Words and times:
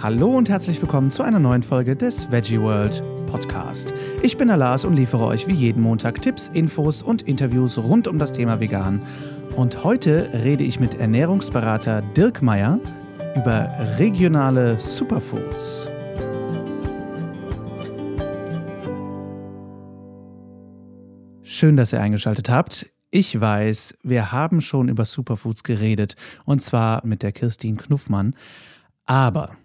Hallo 0.00 0.30
und 0.36 0.48
herzlich 0.48 0.80
willkommen 0.80 1.10
zu 1.10 1.24
einer 1.24 1.40
neuen 1.40 1.64
Folge 1.64 1.96
des 1.96 2.30
Veggie 2.30 2.60
World 2.60 3.02
Podcast. 3.26 3.92
Ich 4.22 4.36
bin 4.36 4.48
Alas 4.48 4.84
und 4.84 4.94
liefere 4.94 5.26
euch 5.26 5.48
wie 5.48 5.54
jeden 5.54 5.82
Montag 5.82 6.22
Tipps, 6.22 6.48
Infos 6.50 7.02
und 7.02 7.22
Interviews 7.22 7.78
rund 7.78 8.06
um 8.06 8.16
das 8.20 8.30
Thema 8.30 8.60
Vegan. 8.60 9.04
Und 9.56 9.82
heute 9.82 10.30
rede 10.44 10.62
ich 10.62 10.78
mit 10.78 10.94
Ernährungsberater 10.94 12.02
Dirk 12.16 12.42
Meyer 12.42 12.78
über 13.34 13.72
regionale 13.98 14.78
Superfoods. 14.78 15.88
Schön, 21.42 21.76
dass 21.76 21.92
ihr 21.92 22.00
eingeschaltet 22.00 22.50
habt. 22.50 22.88
Ich 23.10 23.40
weiß, 23.40 23.94
wir 24.04 24.30
haben 24.30 24.60
schon 24.60 24.88
über 24.88 25.04
Superfoods 25.04 25.64
geredet 25.64 26.14
und 26.44 26.62
zwar 26.62 27.04
mit 27.04 27.24
der 27.24 27.32
Kirstin 27.32 27.76
Knuffmann. 27.76 28.36
Aber 29.04 29.56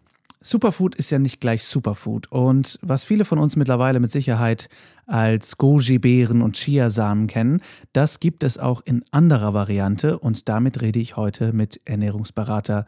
Superfood 0.45 0.95
ist 0.95 1.09
ja 1.09 1.19
nicht 1.19 1.39
gleich 1.39 1.63
Superfood. 1.63 2.29
Und 2.29 2.77
was 2.81 3.05
viele 3.05 3.23
von 3.23 3.39
uns 3.39 3.55
mittlerweile 3.55 4.01
mit 4.01 4.11
Sicherheit 4.11 4.67
als 5.05 5.57
Goji-Beeren 5.57 6.41
und 6.41 6.57
Chiasamen 6.57 7.27
kennen, 7.27 7.61
das 7.93 8.19
gibt 8.19 8.43
es 8.43 8.57
auch 8.57 8.81
in 8.83 9.05
anderer 9.11 9.53
Variante. 9.53 10.19
Und 10.19 10.49
damit 10.49 10.81
rede 10.81 10.99
ich 10.99 11.15
heute 11.15 11.53
mit 11.53 11.79
Ernährungsberater 11.85 12.85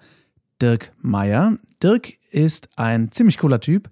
Dirk 0.61 0.91
Meyer. 1.01 1.57
Dirk 1.81 2.13
ist 2.29 2.69
ein 2.75 3.09
ziemlich 3.11 3.37
cooler 3.37 3.61
Typ, 3.61 3.89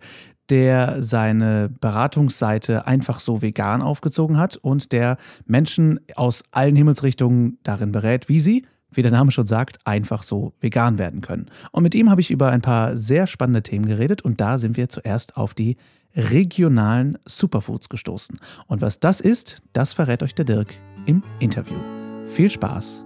der 0.50 1.02
seine 1.02 1.70
Beratungsseite 1.80 2.86
einfach 2.86 3.22
so 3.22 3.42
vegan 3.42 3.82
aufgezogen 3.82 4.38
hat 4.38 4.58
und 4.58 4.92
der 4.92 5.18
Menschen 5.46 6.02
aus 6.16 6.44
allen 6.52 6.76
Himmelsrichtungen 6.76 7.60
darin 7.64 7.94
berät, 7.94 8.28
wie 8.28 8.42
sie 8.42 8.66
wie 8.96 9.02
der 9.02 9.12
Name 9.12 9.32
schon 9.32 9.46
sagt, 9.46 9.80
einfach 9.86 10.24
so 10.24 10.54
vegan 10.60 10.98
werden 10.98 11.22
können. 11.22 11.50
Und 11.72 11.84
mit 11.84 11.96
ihm 11.96 12.10
habe 12.10 12.22
ich 12.22 12.32
über 12.32 12.50
ein 12.50 12.62
paar 12.62 12.98
sehr 12.98 13.28
spannende 13.28 13.64
Themen 13.64 13.86
geredet 13.86 14.22
und 14.22 14.40
da 14.42 14.60
sind 14.60 14.78
wir 14.78 14.90
zuerst 14.90 15.38
auf 15.38 15.54
die 15.54 15.78
regionalen 16.16 17.18
Superfoods 17.26 17.90
gestoßen. 17.90 18.40
Und 18.68 18.82
was 18.82 19.00
das 19.00 19.20
ist, 19.22 19.62
das 19.74 19.94
verrät 19.94 20.22
euch 20.24 20.36
der 20.36 20.46
Dirk 20.46 20.76
im 21.06 21.24
Interview. 21.40 21.80
Viel 22.26 22.50
Spaß! 22.50 23.04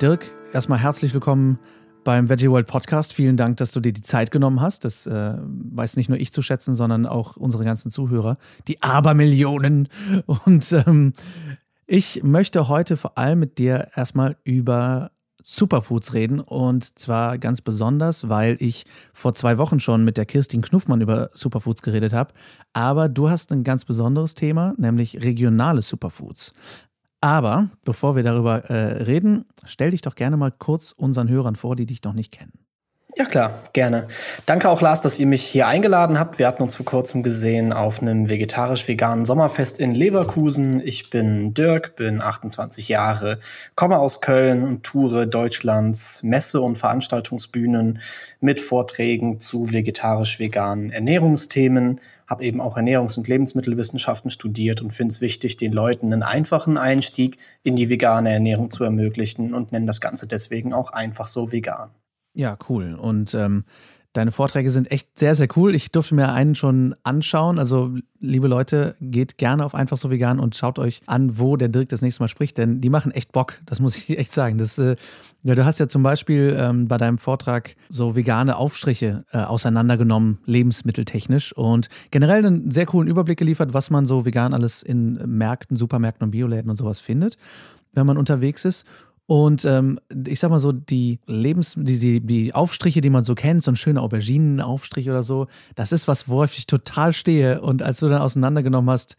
Dirk, 0.00 0.30
erstmal 0.52 0.78
herzlich 0.78 1.12
willkommen 1.12 1.58
beim 2.04 2.30
Veggie 2.30 2.48
World 2.48 2.68
Podcast. 2.68 3.12
Vielen 3.12 3.36
Dank, 3.36 3.58
dass 3.58 3.72
du 3.72 3.80
dir 3.80 3.92
die 3.92 4.00
Zeit 4.00 4.30
genommen 4.30 4.60
hast. 4.60 4.84
Das 4.84 5.06
äh, 5.06 5.34
weiß 5.42 5.96
nicht 5.96 6.08
nur 6.08 6.18
ich 6.18 6.32
zu 6.32 6.40
schätzen, 6.40 6.74
sondern 6.74 7.04
auch 7.04 7.36
unsere 7.36 7.64
ganzen 7.64 7.90
Zuhörer, 7.90 8.38
die 8.66 8.80
Abermillionen. 8.82 9.88
Und 10.46 10.72
ähm, 10.86 11.12
ich 11.88 12.22
möchte 12.22 12.68
heute 12.68 12.96
vor 12.96 13.16
allem 13.16 13.40
mit 13.40 13.58
dir 13.58 13.88
erstmal 13.96 14.36
über 14.44 15.10
Superfoods 15.42 16.12
reden 16.12 16.38
und 16.38 16.98
zwar 16.98 17.38
ganz 17.38 17.62
besonders, 17.62 18.28
weil 18.28 18.58
ich 18.60 18.84
vor 19.14 19.32
zwei 19.32 19.56
Wochen 19.56 19.80
schon 19.80 20.04
mit 20.04 20.18
der 20.18 20.26
Kirstin 20.26 20.60
Knuffmann 20.60 21.00
über 21.00 21.30
Superfoods 21.32 21.80
geredet 21.80 22.12
habe. 22.12 22.34
Aber 22.74 23.08
du 23.08 23.30
hast 23.30 23.52
ein 23.52 23.64
ganz 23.64 23.86
besonderes 23.86 24.34
Thema, 24.34 24.74
nämlich 24.76 25.22
regionale 25.22 25.80
Superfoods. 25.80 26.52
Aber 27.22 27.70
bevor 27.84 28.16
wir 28.16 28.22
darüber 28.22 28.64
äh, 28.66 29.02
reden, 29.04 29.46
stell 29.64 29.90
dich 29.90 30.02
doch 30.02 30.14
gerne 30.14 30.36
mal 30.36 30.52
kurz 30.52 30.92
unseren 30.92 31.28
Hörern 31.28 31.56
vor, 31.56 31.74
die 31.74 31.86
dich 31.86 32.02
noch 32.02 32.12
nicht 32.12 32.32
kennen. 32.32 32.67
Ja 33.18 33.24
klar, 33.24 33.52
gerne. 33.72 34.06
Danke 34.46 34.68
auch 34.68 34.80
Lars, 34.80 35.00
dass 35.00 35.18
ihr 35.18 35.26
mich 35.26 35.42
hier 35.42 35.66
eingeladen 35.66 36.20
habt. 36.20 36.38
Wir 36.38 36.46
hatten 36.46 36.62
uns 36.62 36.76
vor 36.76 36.86
kurzem 36.86 37.24
gesehen 37.24 37.72
auf 37.72 38.00
einem 38.00 38.28
vegetarisch-veganen 38.28 39.24
Sommerfest 39.24 39.80
in 39.80 39.92
Leverkusen. 39.92 40.80
Ich 40.84 41.10
bin 41.10 41.52
Dirk, 41.52 41.96
bin 41.96 42.22
28 42.22 42.88
Jahre, 42.88 43.40
komme 43.74 43.98
aus 43.98 44.20
Köln 44.20 44.62
und 44.62 44.84
toure 44.84 45.26
Deutschlands 45.26 46.22
Messe- 46.22 46.60
und 46.60 46.78
Veranstaltungsbühnen 46.78 47.98
mit 48.38 48.60
Vorträgen 48.60 49.40
zu 49.40 49.72
vegetarisch-veganen 49.72 50.90
Ernährungsthemen. 50.90 52.00
Habe 52.28 52.44
eben 52.44 52.60
auch 52.60 52.76
Ernährungs- 52.76 53.18
und 53.18 53.26
Lebensmittelwissenschaften 53.26 54.30
studiert 54.30 54.80
und 54.80 54.92
finde 54.92 55.10
es 55.10 55.20
wichtig, 55.20 55.56
den 55.56 55.72
Leuten 55.72 56.12
einen 56.12 56.22
einfachen 56.22 56.78
Einstieg 56.78 57.38
in 57.64 57.74
die 57.74 57.90
vegane 57.90 58.30
Ernährung 58.32 58.70
zu 58.70 58.84
ermöglichen 58.84 59.54
und 59.54 59.72
nenne 59.72 59.86
das 59.86 60.00
Ganze 60.00 60.28
deswegen 60.28 60.72
auch 60.72 60.92
einfach 60.92 61.26
so 61.26 61.50
vegan. 61.50 61.90
Ja, 62.38 62.56
cool. 62.68 62.94
Und 62.94 63.34
ähm, 63.34 63.64
deine 64.12 64.30
Vorträge 64.30 64.70
sind 64.70 64.92
echt 64.92 65.18
sehr, 65.18 65.34
sehr 65.34 65.48
cool. 65.56 65.74
Ich 65.74 65.90
durfte 65.90 66.14
mir 66.14 66.32
einen 66.32 66.54
schon 66.54 66.94
anschauen. 67.02 67.58
Also, 67.58 67.96
liebe 68.20 68.46
Leute, 68.46 68.94
geht 69.00 69.38
gerne 69.38 69.64
auf 69.64 69.74
Einfach 69.74 69.96
so 69.96 70.08
vegan 70.08 70.38
und 70.38 70.54
schaut 70.54 70.78
euch 70.78 71.00
an, 71.06 71.40
wo 71.40 71.56
der 71.56 71.66
Dirk 71.66 71.88
das 71.88 72.00
nächste 72.00 72.22
Mal 72.22 72.28
spricht, 72.28 72.56
denn 72.56 72.80
die 72.80 72.90
machen 72.90 73.10
echt 73.10 73.32
Bock. 73.32 73.60
Das 73.66 73.80
muss 73.80 73.96
ich 73.96 74.10
echt 74.18 74.30
sagen. 74.30 74.56
Das, 74.56 74.78
äh, 74.78 74.94
ja, 75.42 75.56
du 75.56 75.64
hast 75.64 75.80
ja 75.80 75.88
zum 75.88 76.04
Beispiel 76.04 76.56
ähm, 76.56 76.86
bei 76.86 76.96
deinem 76.96 77.18
Vortrag 77.18 77.74
so 77.88 78.14
vegane 78.14 78.56
Aufstriche 78.56 79.24
äh, 79.32 79.38
auseinandergenommen, 79.38 80.38
lebensmitteltechnisch 80.44 81.52
und 81.56 81.88
generell 82.12 82.46
einen 82.46 82.70
sehr 82.70 82.86
coolen 82.86 83.08
Überblick 83.08 83.40
geliefert, 83.40 83.74
was 83.74 83.90
man 83.90 84.06
so 84.06 84.24
vegan 84.24 84.54
alles 84.54 84.84
in 84.84 85.14
Märkten, 85.26 85.76
Supermärkten 85.76 86.24
und 86.24 86.30
Bioläden 86.30 86.70
und 86.70 86.76
sowas 86.76 87.00
findet, 87.00 87.36
wenn 87.94 88.06
man 88.06 88.16
unterwegs 88.16 88.64
ist. 88.64 88.86
Und 89.30 89.66
ähm, 89.66 90.00
ich 90.26 90.40
sag 90.40 90.48
mal 90.48 90.58
so, 90.58 90.72
die 90.72 91.20
Lebens-, 91.26 91.74
die, 91.76 91.98
die, 91.98 92.20
die 92.20 92.54
Aufstriche, 92.54 93.02
die 93.02 93.10
man 93.10 93.24
so 93.24 93.34
kennt, 93.34 93.62
so 93.62 93.70
ein 93.70 93.76
schöner 93.76 94.00
Auberginenaufstrich 94.00 95.10
oder 95.10 95.22
so, 95.22 95.48
das 95.74 95.92
ist 95.92 96.08
was, 96.08 96.30
worauf 96.30 96.56
ich 96.56 96.66
total 96.66 97.12
stehe. 97.12 97.60
Und 97.60 97.82
als 97.82 98.00
du 98.00 98.08
dann 98.08 98.22
auseinandergenommen 98.22 98.88
hast, 98.88 99.16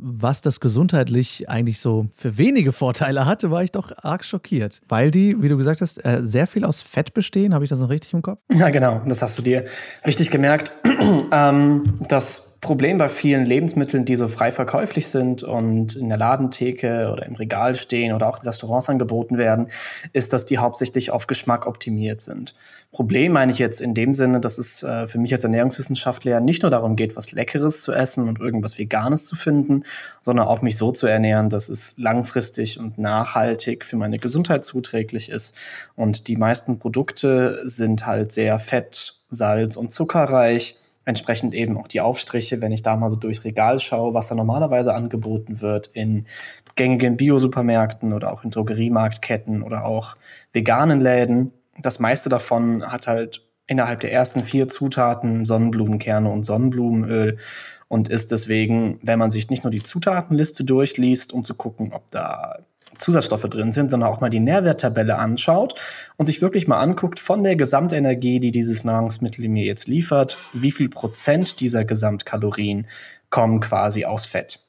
was 0.00 0.40
das 0.40 0.60
gesundheitlich 0.60 1.48
eigentlich 1.48 1.80
so 1.80 2.06
für 2.14 2.38
wenige 2.38 2.72
Vorteile 2.72 3.26
hatte, 3.26 3.50
war 3.50 3.62
ich 3.62 3.72
doch 3.72 3.92
arg 4.02 4.24
schockiert. 4.24 4.80
Weil 4.88 5.10
die, 5.10 5.42
wie 5.42 5.48
du 5.48 5.56
gesagt 5.56 5.80
hast, 5.80 6.04
äh, 6.04 6.20
sehr 6.22 6.46
viel 6.46 6.64
aus 6.64 6.82
Fett 6.82 7.14
bestehen. 7.14 7.54
Habe 7.54 7.64
ich 7.64 7.70
das 7.70 7.78
noch 7.80 7.88
richtig 7.88 8.12
im 8.12 8.22
Kopf? 8.22 8.40
Ja, 8.52 8.70
genau. 8.70 9.02
Das 9.06 9.22
hast 9.22 9.38
du 9.38 9.42
dir 9.42 9.64
richtig 10.06 10.30
gemerkt. 10.30 10.72
ähm, 11.32 11.98
das 12.08 12.54
Problem 12.64 12.96
bei 12.96 13.10
vielen 13.10 13.44
Lebensmitteln, 13.44 14.06
die 14.06 14.16
so 14.16 14.26
frei 14.26 14.50
verkäuflich 14.50 15.08
sind 15.08 15.42
und 15.42 15.96
in 15.96 16.08
der 16.08 16.16
Ladentheke 16.16 17.10
oder 17.12 17.26
im 17.26 17.34
Regal 17.34 17.74
stehen 17.74 18.14
oder 18.14 18.26
auch 18.26 18.40
in 18.40 18.46
Restaurants 18.46 18.88
angeboten 18.88 19.36
werden, 19.36 19.68
ist, 20.14 20.32
dass 20.32 20.46
die 20.46 20.56
hauptsächlich 20.56 21.10
auf 21.10 21.26
Geschmack 21.26 21.66
optimiert 21.66 22.22
sind. 22.22 22.54
Problem 22.94 23.32
meine 23.32 23.50
ich 23.50 23.58
jetzt 23.58 23.80
in 23.80 23.92
dem 23.92 24.14
Sinne, 24.14 24.40
dass 24.40 24.56
es 24.56 24.84
äh, 24.84 25.08
für 25.08 25.18
mich 25.18 25.34
als 25.34 25.42
Ernährungswissenschaftler 25.42 26.40
nicht 26.40 26.62
nur 26.62 26.70
darum 26.70 26.94
geht, 26.94 27.16
was 27.16 27.32
Leckeres 27.32 27.82
zu 27.82 27.92
essen 27.92 28.28
und 28.28 28.38
irgendwas 28.38 28.78
Veganes 28.78 29.26
zu 29.26 29.34
finden, 29.34 29.82
sondern 30.22 30.46
auch 30.46 30.62
mich 30.62 30.78
so 30.78 30.92
zu 30.92 31.08
ernähren, 31.08 31.50
dass 31.50 31.68
es 31.68 31.98
langfristig 31.98 32.78
und 32.78 32.96
nachhaltig 32.96 33.84
für 33.84 33.96
meine 33.96 34.18
Gesundheit 34.18 34.64
zuträglich 34.64 35.28
ist. 35.28 35.56
Und 35.96 36.28
die 36.28 36.36
meisten 36.36 36.78
Produkte 36.78 37.58
sind 37.64 38.06
halt 38.06 38.30
sehr 38.30 38.60
fett, 38.60 39.14
salz 39.28 39.74
und 39.74 39.90
zuckerreich 39.90 40.76
entsprechend 41.04 41.52
eben 41.52 41.76
auch 41.76 41.88
die 41.88 42.00
Aufstriche, 42.00 42.62
wenn 42.62 42.72
ich 42.72 42.82
da 42.82 42.96
mal 42.96 43.10
so 43.10 43.16
durchs 43.16 43.44
Regal 43.44 43.80
schaue, 43.80 44.14
was 44.14 44.28
da 44.28 44.36
normalerweise 44.36 44.94
angeboten 44.94 45.60
wird 45.60 45.88
in 45.88 46.26
gängigen 46.76 47.16
Biosupermärkten 47.16 48.12
oder 48.12 48.32
auch 48.32 48.44
in 48.44 48.50
Drogeriemarktketten 48.50 49.62
oder 49.62 49.84
auch 49.84 50.16
veganen 50.52 51.00
Läden. 51.00 51.52
Das 51.80 51.98
meiste 52.00 52.28
davon 52.28 52.84
hat 52.90 53.06
halt 53.06 53.42
innerhalb 53.66 54.00
der 54.00 54.12
ersten 54.12 54.44
vier 54.44 54.68
Zutaten 54.68 55.44
Sonnenblumenkerne 55.44 56.28
und 56.28 56.44
Sonnenblumenöl 56.44 57.38
und 57.88 58.08
ist 58.08 58.32
deswegen, 58.32 58.98
wenn 59.02 59.18
man 59.18 59.30
sich 59.30 59.50
nicht 59.50 59.64
nur 59.64 59.70
die 59.70 59.82
Zutatenliste 59.82 60.64
durchliest, 60.64 61.32
um 61.32 61.44
zu 61.44 61.54
gucken, 61.54 61.92
ob 61.92 62.10
da 62.10 62.58
Zusatzstoffe 62.98 63.48
drin 63.48 63.72
sind, 63.72 63.90
sondern 63.90 64.08
auch 64.08 64.20
mal 64.20 64.30
die 64.30 64.40
Nährwerttabelle 64.40 65.18
anschaut 65.18 65.80
und 66.16 66.26
sich 66.26 66.42
wirklich 66.42 66.68
mal 66.68 66.78
anguckt 66.78 67.18
von 67.18 67.42
der 67.42 67.56
Gesamtenergie, 67.56 68.40
die 68.40 68.52
dieses 68.52 68.84
Nahrungsmittel 68.84 69.48
mir 69.48 69.64
jetzt 69.64 69.88
liefert, 69.88 70.36
wie 70.52 70.70
viel 70.70 70.88
Prozent 70.88 71.60
dieser 71.60 71.84
Gesamtkalorien 71.84 72.86
kommen 73.30 73.60
quasi 73.60 74.04
aus 74.04 74.26
Fett. 74.26 74.60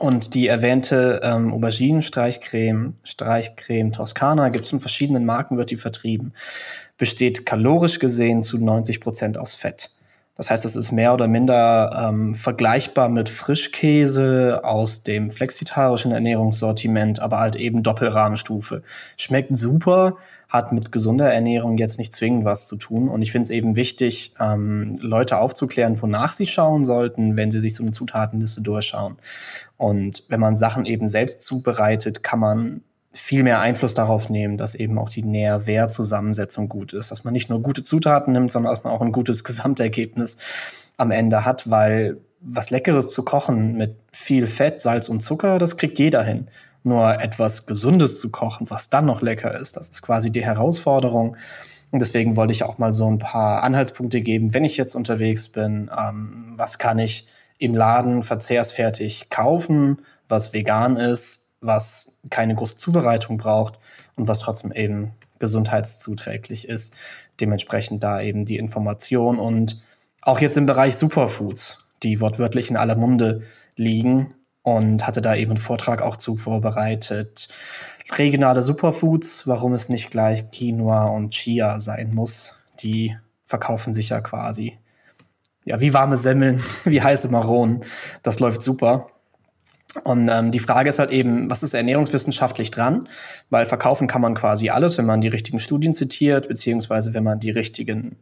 Und 0.00 0.32
die 0.32 0.46
erwähnte 0.46 1.20
ähm, 1.22 1.52
Auberginen-Streichcreme, 1.52 2.94
Streichcreme 3.04 3.92
Toskana, 3.92 4.48
gibt 4.48 4.64
es 4.64 4.72
in 4.72 4.80
verschiedenen 4.80 5.26
Marken, 5.26 5.58
wird 5.58 5.70
die 5.70 5.76
vertrieben, 5.76 6.32
besteht 6.96 7.44
kalorisch 7.44 7.98
gesehen 7.98 8.42
zu 8.42 8.56
90 8.56 9.02
Prozent 9.02 9.36
aus 9.36 9.54
Fett. 9.54 9.90
Das 10.40 10.50
heißt, 10.50 10.64
es 10.64 10.74
ist 10.74 10.90
mehr 10.90 11.12
oder 11.12 11.28
minder 11.28 12.08
ähm, 12.08 12.32
vergleichbar 12.32 13.10
mit 13.10 13.28
Frischkäse 13.28 14.62
aus 14.64 15.02
dem 15.02 15.28
flexitarischen 15.28 16.12
Ernährungssortiment, 16.12 17.20
aber 17.20 17.40
halt 17.40 17.56
eben 17.56 17.82
Doppelrahmenstufe. 17.82 18.80
Schmeckt 19.18 19.54
super, 19.54 20.16
hat 20.48 20.72
mit 20.72 20.92
gesunder 20.92 21.30
Ernährung 21.30 21.76
jetzt 21.76 21.98
nicht 21.98 22.14
zwingend 22.14 22.46
was 22.46 22.66
zu 22.68 22.76
tun. 22.76 23.10
Und 23.10 23.20
ich 23.20 23.32
finde 23.32 23.42
es 23.42 23.50
eben 23.50 23.76
wichtig, 23.76 24.32
ähm, 24.40 24.98
Leute 25.02 25.36
aufzuklären, 25.36 26.00
wonach 26.00 26.32
sie 26.32 26.46
schauen 26.46 26.86
sollten, 26.86 27.36
wenn 27.36 27.50
sie 27.50 27.58
sich 27.58 27.74
so 27.74 27.82
eine 27.82 27.92
Zutatenliste 27.92 28.62
durchschauen. 28.62 29.18
Und 29.76 30.24
wenn 30.28 30.40
man 30.40 30.56
Sachen 30.56 30.86
eben 30.86 31.06
selbst 31.06 31.42
zubereitet, 31.42 32.22
kann 32.22 32.38
man 32.38 32.80
viel 33.12 33.42
mehr 33.42 33.60
Einfluss 33.60 33.94
darauf 33.94 34.30
nehmen, 34.30 34.56
dass 34.56 34.74
eben 34.74 34.98
auch 34.98 35.08
die 35.08 35.22
Nährwertzusammensetzung 35.22 36.68
gut 36.68 36.92
ist, 36.92 37.10
dass 37.10 37.24
man 37.24 37.32
nicht 37.32 37.50
nur 37.50 37.60
gute 37.60 37.82
Zutaten 37.82 38.32
nimmt, 38.32 38.52
sondern 38.52 38.72
dass 38.72 38.84
man 38.84 38.92
auch 38.92 39.02
ein 39.02 39.12
gutes 39.12 39.44
Gesamtergebnis 39.44 40.36
am 40.96 41.10
Ende 41.10 41.44
hat, 41.44 41.70
weil 41.70 42.18
was 42.40 42.70
Leckeres 42.70 43.08
zu 43.08 43.24
kochen 43.24 43.76
mit 43.76 43.96
viel 44.12 44.46
Fett, 44.46 44.80
Salz 44.80 45.08
und 45.08 45.20
Zucker, 45.20 45.58
das 45.58 45.76
kriegt 45.76 45.98
jeder 45.98 46.22
hin. 46.22 46.48
Nur 46.82 47.20
etwas 47.20 47.66
Gesundes 47.66 48.18
zu 48.18 48.30
kochen, 48.30 48.70
was 48.70 48.88
dann 48.88 49.04
noch 49.04 49.20
lecker 49.20 49.58
ist, 49.58 49.76
das 49.76 49.90
ist 49.90 50.02
quasi 50.02 50.30
die 50.30 50.44
Herausforderung. 50.44 51.36
Und 51.90 52.00
deswegen 52.00 52.36
wollte 52.36 52.52
ich 52.52 52.62
auch 52.62 52.78
mal 52.78 52.94
so 52.94 53.10
ein 53.10 53.18
paar 53.18 53.62
Anhaltspunkte 53.62 54.20
geben, 54.20 54.54
wenn 54.54 54.64
ich 54.64 54.76
jetzt 54.76 54.94
unterwegs 54.94 55.48
bin, 55.48 55.90
ähm, 55.96 56.54
was 56.56 56.78
kann 56.78 56.98
ich 56.98 57.26
im 57.58 57.74
Laden 57.74 58.22
verzehrsfertig 58.22 59.28
kaufen, 59.28 59.98
was 60.28 60.54
vegan 60.54 60.96
ist, 60.96 61.49
was 61.60 62.20
keine 62.30 62.54
große 62.54 62.76
Zubereitung 62.76 63.38
braucht 63.38 63.78
und 64.16 64.28
was 64.28 64.40
trotzdem 64.40 64.72
eben 64.72 65.12
gesundheitszuträglich 65.38 66.68
ist. 66.68 66.94
Dementsprechend 67.40 68.02
da 68.02 68.20
eben 68.20 68.44
die 68.44 68.56
Information 68.56 69.38
und 69.38 69.82
auch 70.22 70.40
jetzt 70.40 70.56
im 70.56 70.66
Bereich 70.66 70.96
Superfoods, 70.96 71.86
die 72.02 72.20
wortwörtlich 72.20 72.70
in 72.70 72.76
aller 72.76 72.96
Munde 72.96 73.42
liegen 73.76 74.34
und 74.62 75.06
hatte 75.06 75.22
da 75.22 75.34
eben 75.34 75.52
einen 75.52 75.60
Vortrag 75.60 76.02
auch 76.02 76.16
zu 76.16 76.36
vorbereitet. 76.36 77.48
Regionale 78.12 78.62
Superfoods, 78.62 79.46
warum 79.46 79.72
es 79.72 79.88
nicht 79.88 80.10
gleich 80.10 80.50
Quinoa 80.50 81.06
und 81.06 81.30
Chia 81.30 81.80
sein 81.80 82.12
muss. 82.12 82.56
Die 82.80 83.16
verkaufen 83.46 83.92
sich 83.92 84.10
ja 84.10 84.20
quasi 84.20 84.78
ja, 85.64 85.80
wie 85.80 85.94
warme 85.94 86.16
Semmeln, 86.16 86.62
wie 86.84 87.02
heiße 87.02 87.28
Maronen. 87.28 87.84
Das 88.22 88.40
läuft 88.40 88.62
super. 88.62 89.10
Und 90.04 90.28
ähm, 90.28 90.52
die 90.52 90.60
Frage 90.60 90.88
ist 90.88 91.00
halt 91.00 91.10
eben, 91.10 91.50
was 91.50 91.64
ist 91.64 91.74
ernährungswissenschaftlich 91.74 92.70
dran? 92.70 93.08
Weil 93.50 93.66
verkaufen 93.66 94.06
kann 94.06 94.20
man 94.20 94.34
quasi 94.36 94.70
alles, 94.70 94.96
wenn 94.98 95.06
man 95.06 95.20
die 95.20 95.28
richtigen 95.28 95.58
Studien 95.58 95.92
zitiert, 95.92 96.46
beziehungsweise 96.46 97.12
wenn 97.12 97.24
man 97.24 97.40
die 97.40 97.50
richtigen. 97.50 98.16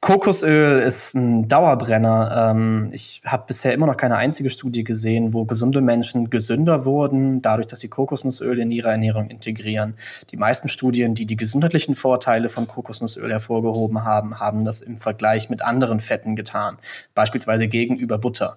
Kokosöl 0.00 0.80
ist 0.80 1.14
ein 1.14 1.46
Dauerbrenner. 1.46 2.50
Ähm, 2.50 2.88
ich 2.92 3.22
habe 3.24 3.44
bisher 3.46 3.72
immer 3.72 3.86
noch 3.86 3.96
keine 3.96 4.16
einzige 4.16 4.50
Studie 4.50 4.82
gesehen, 4.82 5.32
wo 5.32 5.44
gesunde 5.44 5.80
Menschen 5.80 6.28
gesünder 6.28 6.84
wurden, 6.84 7.40
dadurch, 7.40 7.68
dass 7.68 7.80
sie 7.80 7.88
Kokosnussöl 7.88 8.58
in 8.58 8.72
ihre 8.72 8.88
Ernährung 8.88 9.30
integrieren. 9.30 9.94
Die 10.32 10.36
meisten 10.36 10.68
Studien, 10.68 11.14
die 11.14 11.26
die 11.26 11.36
gesundheitlichen 11.36 11.94
Vorteile 11.94 12.48
von 12.48 12.66
Kokosnussöl 12.66 13.30
hervorgehoben 13.30 14.04
haben, 14.04 14.40
haben 14.40 14.64
das 14.64 14.80
im 14.80 14.96
Vergleich 14.96 15.50
mit 15.50 15.62
anderen 15.62 16.00
Fetten 16.00 16.34
getan, 16.34 16.78
beispielsweise 17.14 17.68
gegenüber 17.68 18.18
Butter 18.18 18.56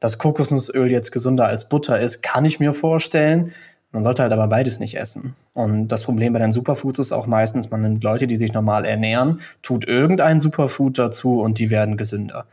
dass 0.00 0.18
Kokosnussöl 0.18 0.90
jetzt 0.90 1.12
gesünder 1.12 1.46
als 1.46 1.68
Butter 1.68 2.00
ist, 2.00 2.22
kann 2.22 2.44
ich 2.44 2.60
mir 2.60 2.72
vorstellen. 2.72 3.52
Man 3.90 4.04
sollte 4.04 4.22
halt 4.22 4.32
aber 4.32 4.48
beides 4.48 4.80
nicht 4.80 4.96
essen. 4.98 5.34
Und 5.54 5.88
das 5.88 6.04
Problem 6.04 6.34
bei 6.34 6.38
den 6.38 6.52
Superfoods 6.52 6.98
ist 6.98 7.12
auch 7.12 7.26
meistens, 7.26 7.70
man 7.70 7.82
nimmt 7.82 8.04
Leute, 8.04 8.26
die 8.26 8.36
sich 8.36 8.52
normal 8.52 8.84
ernähren, 8.84 9.40
tut 9.62 9.86
irgendein 9.86 10.40
Superfood 10.40 10.98
dazu 10.98 11.40
und 11.40 11.58
die 11.58 11.70
werden 11.70 11.96
gesünder. 11.96 12.46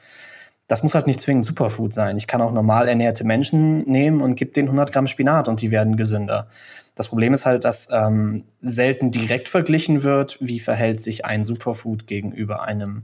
Das 0.67 0.81
muss 0.81 0.95
halt 0.95 1.07
nicht 1.07 1.19
zwingend 1.19 1.45
Superfood 1.45 1.93
sein. 1.93 2.17
Ich 2.17 2.25
kann 2.25 2.41
auch 2.41 2.51
normal 2.51 2.87
ernährte 2.87 3.23
Menschen 3.23 3.83
nehmen 3.83 4.21
und 4.21 4.35
gebe 4.35 4.51
denen 4.51 4.69
100 4.69 4.91
Gramm 4.91 5.07
Spinat 5.07 5.47
und 5.47 5.61
die 5.61 5.71
werden 5.71 5.97
gesünder. 5.97 6.47
Das 6.95 7.09
Problem 7.09 7.33
ist 7.33 7.45
halt, 7.45 7.65
dass 7.65 7.89
ähm, 7.91 8.45
selten 8.61 9.11
direkt 9.11 9.49
verglichen 9.49 10.03
wird, 10.03 10.37
wie 10.39 10.59
verhält 10.59 11.01
sich 11.01 11.25
ein 11.25 11.43
Superfood 11.43 12.07
gegenüber 12.07 12.63
einem 12.63 13.03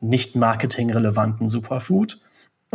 nicht 0.00 0.34
marketingrelevanten 0.34 1.48
Superfood. 1.48 2.18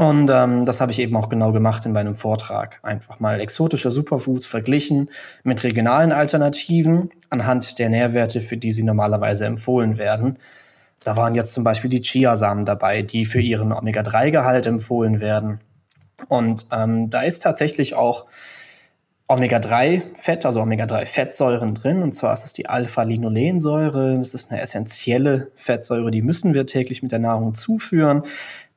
Und 0.01 0.31
ähm, 0.31 0.65
das 0.65 0.81
habe 0.81 0.91
ich 0.91 0.97
eben 0.97 1.15
auch 1.15 1.29
genau 1.29 1.51
gemacht 1.51 1.85
in 1.85 1.91
meinem 1.91 2.15
Vortrag. 2.15 2.79
Einfach 2.81 3.19
mal 3.19 3.39
exotische 3.39 3.91
Superfoods 3.91 4.47
verglichen 4.47 5.11
mit 5.43 5.63
regionalen 5.63 6.11
Alternativen 6.11 7.11
anhand 7.29 7.77
der 7.77 7.89
Nährwerte, 7.89 8.41
für 8.41 8.57
die 8.57 8.71
sie 8.71 8.81
normalerweise 8.81 9.45
empfohlen 9.45 9.99
werden. 9.99 10.39
Da 11.03 11.17
waren 11.17 11.35
jetzt 11.35 11.53
zum 11.53 11.63
Beispiel 11.63 11.91
die 11.91 12.01
Chiasamen 12.01 12.65
dabei, 12.65 13.03
die 13.03 13.27
für 13.27 13.41
ihren 13.41 13.71
Omega-3-Gehalt 13.71 14.65
empfohlen 14.65 15.19
werden. 15.19 15.59
Und 16.29 16.65
ähm, 16.71 17.11
da 17.11 17.21
ist 17.21 17.43
tatsächlich 17.43 17.93
auch 17.93 18.25
Omega-3-Fett, 19.27 20.47
also 20.47 20.61
Omega-3-Fettsäuren 20.61 21.75
drin. 21.75 22.01
Und 22.01 22.13
zwar 22.15 22.33
ist 22.33 22.43
es 22.43 22.53
die 22.53 22.67
Alpha-Linolensäure. 22.67 24.17
Das 24.17 24.33
ist 24.33 24.51
eine 24.51 24.61
essentielle 24.61 25.51
Fettsäure, 25.55 26.09
die 26.09 26.23
müssen 26.23 26.55
wir 26.55 26.65
täglich 26.65 27.03
mit 27.03 27.11
der 27.11 27.19
Nahrung 27.19 27.53
zuführen. 27.53 28.23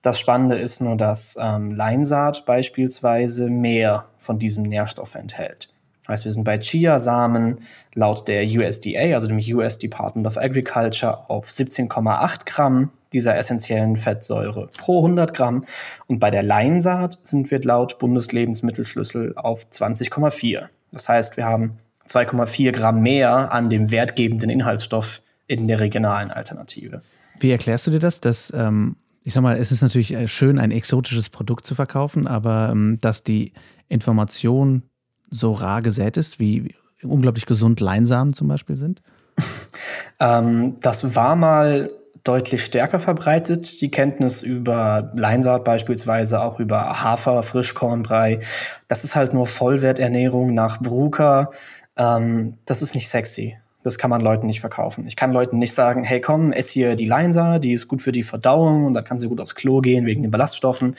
Das 0.05 0.19
Spannende 0.19 0.59
ist 0.59 0.83
nur, 0.83 0.99
dass 0.99 1.39
ähm, 1.41 1.71
Leinsaat 1.71 2.45
beispielsweise 2.45 3.49
mehr 3.49 4.05
von 4.19 4.39
diesem 4.39 4.65
Nährstoff 4.65 5.15
enthält. 5.15 5.71
Heißt, 6.06 6.27
wir 6.27 6.33
sind 6.35 6.45
bei 6.45 6.59
Chiasamen 6.59 7.61
laut 7.95 8.29
der 8.29 8.45
USDA, 8.45 9.15
also 9.15 9.29
dem 9.29 9.39
US 9.56 9.79
Department 9.79 10.27
of 10.27 10.37
Agriculture, 10.37 11.31
auf 11.31 11.49
17,8 11.49 12.45
Gramm 12.45 12.91
dieser 13.15 13.39
essentiellen 13.39 13.97
Fettsäure 13.97 14.69
pro 14.77 14.99
100 14.99 15.33
Gramm. 15.33 15.65
Und 16.07 16.19
bei 16.19 16.31
der 16.31 16.43
Leinsaat 16.43 17.19
sind 17.23 17.50
wir 17.50 17.62
laut 17.62 17.99
Bundeslebensmittelschlüssel 17.99 19.33
auf 19.37 19.67
20,4. 19.73 20.67
Das 20.91 21.09
heißt, 21.09 21.39
wir 21.39 21.47
haben 21.47 21.79
2,4 22.11 22.73
Gramm 22.73 23.00
mehr 23.00 23.55
an 23.55 23.71
dem 23.71 23.91
wertgebenden 23.91 24.50
Inhaltsstoff 24.50 25.23
in 25.47 25.67
der 25.67 25.81
regionalen 25.81 26.31
Alternative. 26.31 27.00
Wie 27.41 27.53
erklärst 27.53 27.87
du 27.87 27.91
dir 27.91 28.00
das, 28.00 28.21
dass 28.21 28.53
ähm, 28.55 28.97
ich 29.25 29.32
sag 29.32 29.43
mal, 29.43 29.56
es 29.56 29.73
ist 29.73 29.82
natürlich 29.82 30.12
äh, 30.15 30.29
schön, 30.29 30.59
ein 30.59 30.71
exotisches 30.71 31.31
Produkt 31.31 31.67
zu 31.67 31.75
verkaufen, 31.75 32.26
aber 32.26 32.69
ähm, 32.71 32.99
dass 33.00 33.23
die 33.23 33.53
Information 33.88 34.82
so 35.31 35.53
rar 35.53 35.81
gesät 35.81 36.17
ist, 36.19 36.38
wie 36.38 36.75
unglaublich 37.03 37.47
gesund 37.47 37.81
Leinsamen 37.81 38.35
zum 38.35 38.49
Beispiel 38.49 38.76
sind? 38.76 39.03
ähm, 40.21 40.76
das 40.81 41.17
war 41.17 41.37
mal 41.37 41.91
deutlich 42.23 42.65
stärker 42.65 43.00
verbreitet, 43.00 43.81
die 43.81 43.91
Kenntnis 43.91 44.43
über 44.43 45.11
Leinsaat 45.15 45.65
beispielsweise, 45.65 46.43
auch 46.43 46.61
über 46.61 47.03
Hafer, 47.03 47.43
Frischkornbrei. 47.43 48.41
Das 48.88 49.05
ist 49.05 49.17
halt 49.17 49.32
nur 49.32 49.47
Vollwerternährung 49.47 50.55
nach 50.55 50.81
Bruker. 50.81 51.50
Ähm, 51.97 52.59
das 52.67 52.82
ist 52.82 52.94
nicht 52.94 53.09
sexy. 53.09 53.56
Das 53.85 53.99
kann 53.99 54.09
man 54.09 54.23
Leuten 54.23 54.47
nicht 54.47 54.61
verkaufen. 54.61 55.07
Ich 55.07 55.15
kann 55.15 55.31
Leuten 55.31 55.59
nicht 55.59 55.75
sagen, 55.75 56.05
hey 56.05 56.21
komm, 56.21 56.53
ess 56.53 56.71
hier 56.71 56.97
die 56.97 57.05
Leinsa, 57.05 57.59
die 57.59 57.75
ist 57.75 57.87
gut 57.87 58.01
für 58.01 58.13
die 58.13 58.23
Verdauung 58.23 58.87
und 58.87 58.95
dann 58.95 59.05
kann 59.05 59.19
sie 59.19 59.29
gut 59.29 59.41
aufs 59.41 59.55
Klo 59.55 59.83
gehen 59.83 60.07
wegen 60.07 60.23
den 60.23 60.31
Ballaststoffen. 60.31 60.97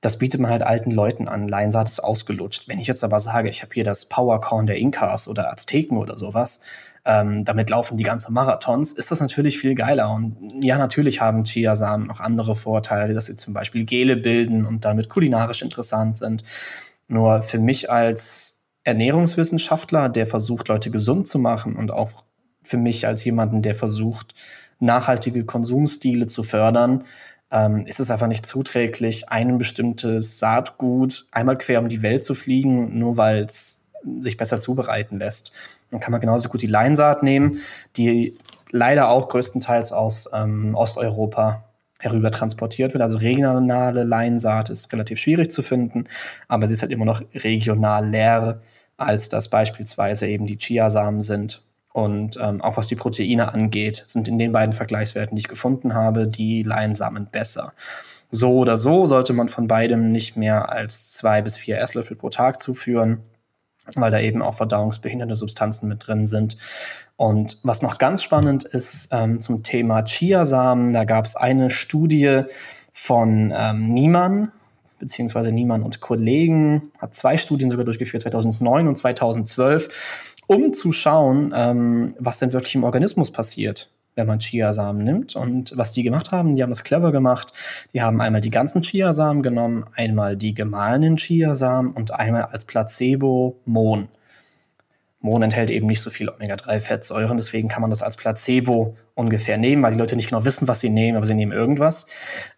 Das 0.00 0.18
bietet 0.18 0.40
man 0.40 0.50
halt 0.50 0.62
alten 0.62 0.90
Leuten 0.90 1.28
an. 1.28 1.48
Leinsaat 1.48 1.86
ist 1.86 2.00
ausgelutscht. 2.00 2.66
Wenn 2.66 2.78
ich 2.78 2.86
jetzt 2.86 3.04
aber 3.04 3.18
sage, 3.18 3.50
ich 3.50 3.62
habe 3.62 3.74
hier 3.74 3.84
das 3.84 4.06
Powercorn 4.06 4.66
der 4.66 4.76
Inkas 4.76 5.28
oder 5.28 5.52
Azteken 5.52 5.98
oder 5.98 6.16
sowas, 6.16 6.62
ähm, 7.04 7.44
damit 7.44 7.68
laufen 7.68 7.98
die 7.98 8.04
ganzen 8.04 8.32
Marathons, 8.32 8.92
ist 8.92 9.10
das 9.10 9.20
natürlich 9.20 9.58
viel 9.58 9.74
geiler. 9.74 10.10
Und 10.10 10.36
ja, 10.62 10.78
natürlich 10.78 11.20
haben 11.20 11.44
Chiasamen 11.44 12.06
noch 12.06 12.20
andere 12.20 12.56
Vorteile, 12.56 13.12
dass 13.12 13.26
sie 13.26 13.36
zum 13.36 13.52
Beispiel 13.52 13.84
Gele 13.84 14.16
bilden 14.16 14.64
und 14.64 14.86
damit 14.86 15.10
kulinarisch 15.10 15.60
interessant 15.60 16.16
sind. 16.16 16.42
Nur 17.06 17.42
für 17.42 17.58
mich 17.58 17.90
als 17.90 18.63
Ernährungswissenschaftler, 18.84 20.08
der 20.08 20.26
versucht, 20.26 20.68
Leute 20.68 20.90
gesund 20.90 21.26
zu 21.26 21.38
machen 21.38 21.76
und 21.76 21.90
auch 21.90 22.24
für 22.62 22.76
mich 22.76 23.06
als 23.06 23.24
jemanden, 23.24 23.62
der 23.62 23.74
versucht, 23.74 24.34
nachhaltige 24.78 25.44
Konsumstile 25.44 26.26
zu 26.26 26.42
fördern, 26.42 27.04
ähm, 27.50 27.86
ist 27.86 28.00
es 28.00 28.10
einfach 28.10 28.26
nicht 28.26 28.46
zuträglich, 28.46 29.28
ein 29.28 29.58
bestimmtes 29.58 30.38
Saatgut 30.38 31.26
einmal 31.30 31.58
quer 31.58 31.80
um 31.80 31.88
die 31.88 32.02
Welt 32.02 32.24
zu 32.24 32.34
fliegen, 32.34 32.98
nur 32.98 33.16
weil 33.16 33.44
es 33.44 33.90
sich 34.20 34.36
besser 34.36 34.58
zubereiten 34.58 35.18
lässt. 35.18 35.52
Dann 35.90 36.00
kann 36.00 36.12
man 36.12 36.20
genauso 36.20 36.48
gut 36.48 36.62
die 36.62 36.66
Leinsaat 36.66 37.22
nehmen, 37.22 37.58
die 37.96 38.36
leider 38.70 39.08
auch 39.08 39.28
größtenteils 39.28 39.92
aus 39.92 40.28
ähm, 40.34 40.74
Osteuropa 40.74 41.63
herüber 42.04 42.30
transportiert 42.30 42.94
wird. 42.94 43.02
Also 43.02 43.18
regionale 43.18 44.04
Leinsaat 44.04 44.70
ist 44.70 44.92
relativ 44.92 45.18
schwierig 45.18 45.50
zu 45.50 45.62
finden, 45.62 46.04
aber 46.48 46.66
sie 46.66 46.74
ist 46.74 46.82
halt 46.82 46.92
immer 46.92 47.04
noch 47.04 47.22
regional 47.34 48.08
leer, 48.08 48.60
als 48.96 49.28
das 49.28 49.48
beispielsweise 49.48 50.26
eben 50.28 50.46
die 50.46 50.58
Chiasamen 50.58 51.22
sind. 51.22 51.62
Und 51.92 52.38
ähm, 52.40 52.60
auch 52.60 52.76
was 52.76 52.88
die 52.88 52.96
Proteine 52.96 53.52
angeht, 53.54 54.04
sind 54.06 54.26
in 54.26 54.38
den 54.38 54.52
beiden 54.52 54.72
Vergleichswerten, 54.72 55.36
die 55.36 55.40
ich 55.40 55.48
gefunden 55.48 55.94
habe, 55.94 56.26
die 56.26 56.62
Leinsamen 56.62 57.28
besser. 57.30 57.72
So 58.30 58.58
oder 58.58 58.76
so 58.76 59.06
sollte 59.06 59.32
man 59.32 59.48
von 59.48 59.68
beidem 59.68 60.10
nicht 60.10 60.36
mehr 60.36 60.70
als 60.70 61.12
zwei 61.12 61.40
bis 61.40 61.56
vier 61.56 61.78
Esslöffel 61.78 62.16
pro 62.16 62.30
Tag 62.30 62.60
zuführen 62.60 63.22
weil 63.94 64.10
da 64.10 64.20
eben 64.20 64.42
auch 64.42 64.54
verdauungsbehindernde 64.54 65.34
Substanzen 65.34 65.88
mit 65.88 66.06
drin 66.06 66.26
sind. 66.26 66.56
Und 67.16 67.58
was 67.62 67.82
noch 67.82 67.98
ganz 67.98 68.22
spannend 68.22 68.64
ist 68.64 69.08
ähm, 69.12 69.40
zum 69.40 69.62
Thema 69.62 70.04
Chiasamen, 70.04 70.92
da 70.92 71.04
gab 71.04 71.24
es 71.24 71.36
eine 71.36 71.70
Studie 71.70 72.42
von 72.92 73.52
ähm, 73.56 73.92
Niemann, 73.92 74.52
beziehungsweise 74.98 75.52
Niemann 75.52 75.82
und 75.82 76.00
Kollegen, 76.00 76.90
hat 76.98 77.14
zwei 77.14 77.36
Studien 77.36 77.70
sogar 77.70 77.84
durchgeführt, 77.84 78.22
2009 78.22 78.88
und 78.88 78.96
2012, 78.96 80.36
um 80.46 80.72
zu 80.72 80.92
schauen, 80.92 81.52
ähm, 81.54 82.14
was 82.18 82.38
denn 82.38 82.52
wirklich 82.52 82.74
im 82.74 82.84
Organismus 82.84 83.30
passiert 83.30 83.90
wenn 84.14 84.26
man 84.26 84.38
Chiasamen 84.38 85.02
nimmt. 85.04 85.36
Und 85.36 85.76
was 85.76 85.92
die 85.92 86.02
gemacht 86.02 86.32
haben, 86.32 86.56
die 86.56 86.62
haben 86.62 86.70
das 86.70 86.84
clever 86.84 87.12
gemacht. 87.12 87.52
Die 87.92 88.02
haben 88.02 88.20
einmal 88.20 88.40
die 88.40 88.50
ganzen 88.50 88.82
Chiasamen 88.82 89.42
genommen, 89.42 89.84
einmal 89.94 90.36
die 90.36 90.54
gemahlenen 90.54 91.16
Chiasamen 91.16 91.92
und 91.92 92.12
einmal 92.12 92.44
als 92.44 92.64
Placebo 92.64 93.60
Mohn. 93.64 94.08
Mohn 95.24 95.44
enthält 95.44 95.70
eben 95.70 95.86
nicht 95.86 96.02
so 96.02 96.10
viel 96.10 96.28
Omega-3-Fettsäuren, 96.28 97.38
deswegen 97.38 97.68
kann 97.68 97.80
man 97.80 97.88
das 97.88 98.02
als 98.02 98.18
Placebo 98.18 98.94
ungefähr 99.14 99.56
nehmen, 99.56 99.82
weil 99.82 99.92
die 99.92 99.98
Leute 99.98 100.16
nicht 100.16 100.28
genau 100.28 100.44
wissen, 100.44 100.68
was 100.68 100.80
sie 100.80 100.90
nehmen, 100.90 101.16
aber 101.16 101.24
sie 101.24 101.34
nehmen 101.34 101.50
irgendwas. 101.50 102.06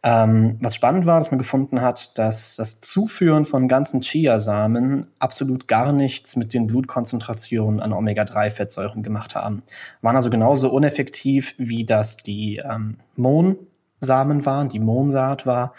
Ähm, 0.03 0.59
was 0.61 0.75
spannend 0.75 1.07
war, 1.07 1.21
dass 1.21 1.31
man 1.31 1.39
gefunden 1.39 1.81
hat, 1.81 2.19
dass 2.19 2.57
das 2.57 2.81
Zuführen 2.81 3.45
von 3.45 3.69
ganzen 3.69 4.01
Chiasamen 4.01 5.07
absolut 5.21 5.69
gar 5.69 5.93
nichts 5.93 6.35
mit 6.35 6.55
den 6.55 6.67
Blutkonzentrationen 6.67 7.79
an 7.79 7.93
Omega-3-Fettsäuren 7.93 9.05
gemacht 9.05 9.37
haben. 9.37 9.63
Waren 10.03 10.17
also 10.17 10.29
genauso 10.29 10.69
uneffektiv, 10.73 11.55
wie 11.59 11.85
das 11.85 12.17
die 12.17 12.57
ähm, 12.57 12.97
Mohnsamen 13.15 14.45
waren, 14.45 14.69
die 14.71 14.81
Mohnsaat 14.81 15.47
war. 15.47 15.73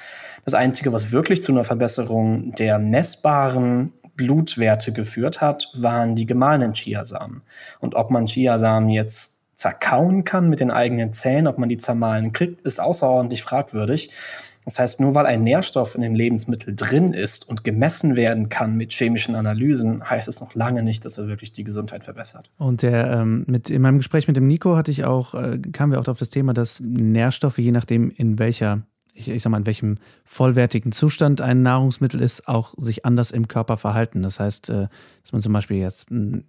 Das 0.46 0.54
Einzige, 0.54 0.94
was 0.94 1.12
wirklich 1.12 1.44
zu 1.44 1.52
einer 1.52 1.66
Verbesserung 1.66 2.54
der 2.54 2.80
messbaren 2.80 3.92
Blutwerte 4.18 4.92
geführt 4.92 5.40
hat, 5.40 5.70
waren 5.74 6.16
die 6.16 6.26
gemahlenen 6.26 6.74
Chiasamen. 6.74 7.44
Und 7.80 7.96
ob 7.96 8.12
man 8.12 8.26
Chiasamen 8.26 8.90
jetzt 8.90 9.38
zerkauen 9.56 10.24
kann 10.24 10.50
mit 10.50 10.60
den 10.60 10.72
eigenen 10.72 11.14
Zähnen, 11.14 11.48
ob 11.48 11.58
man 11.58 11.70
die 11.70 11.78
zermahlen 11.78 12.34
kriegt, 12.34 12.62
ist 12.62 12.80
außerordentlich 12.80 13.44
fragwürdig. 13.44 14.12
Das 14.66 14.80
heißt, 14.80 15.00
nur 15.00 15.16
weil 15.16 15.26
ein 15.26 15.44
Nährstoff 15.44 15.96
in 15.96 16.02
dem 16.02 16.14
Lebensmittel 16.14 16.76
drin 16.76 17.14
ist 17.14 17.48
und 17.48 17.64
gemessen 17.64 18.18
werden 18.18 18.50
kann 18.50 18.76
mit 18.76 18.92
chemischen 18.92 19.34
Analysen, 19.34 20.08
heißt 20.08 20.28
es 20.28 20.42
noch 20.42 20.56
lange 20.56 20.84
nicht, 20.84 21.06
dass 21.06 21.18
er 21.18 21.30
wirklich 21.30 21.54
die 21.54 21.64
Gesundheit 21.64 22.04
verbessert. 22.04 22.50
Und 22.58 22.82
der, 22.82 23.14
ähm, 23.14 23.46
mit, 23.48 23.70
in 23.70 23.82
meinem 23.82 23.98
Gespräch 23.98 24.28
mit 24.28 24.36
dem 24.36 24.46
Nico 24.46 24.76
hatte 24.76 24.92
ich 24.92 25.06
auch, 25.06 25.34
äh, 25.36 25.58
kamen 25.72 25.94
wir 25.94 26.02
auch 26.02 26.08
auf 26.10 26.18
das 26.18 26.32
Thema, 26.32 26.54
dass 26.54 26.82
Nährstoffe, 26.82 27.60
je 27.60 27.72
nachdem, 27.72 28.12
in 28.12 28.40
welcher 28.40 28.82
ich, 29.18 29.30
ich 29.30 29.42
sag 29.42 29.50
mal, 29.50 29.58
in 29.58 29.66
welchem 29.66 29.98
vollwertigen 30.24 30.92
Zustand 30.92 31.42
ein 31.42 31.64
Nahrungsmittel 31.64 32.22
ist, 32.22 32.48
auch 32.48 32.74
sich 32.78 33.06
anders 33.06 33.32
im 33.32 33.48
Körper 33.48 33.78
verhalten. 33.78 34.24
Das 34.24 34.40
heißt, 34.40 34.70
äh, 34.70 34.88
dass 35.24 35.32
man 35.32 35.42
zum 35.42 35.54
Beispiel 35.54 35.78
jetzt 35.78 36.12
ein 36.12 36.46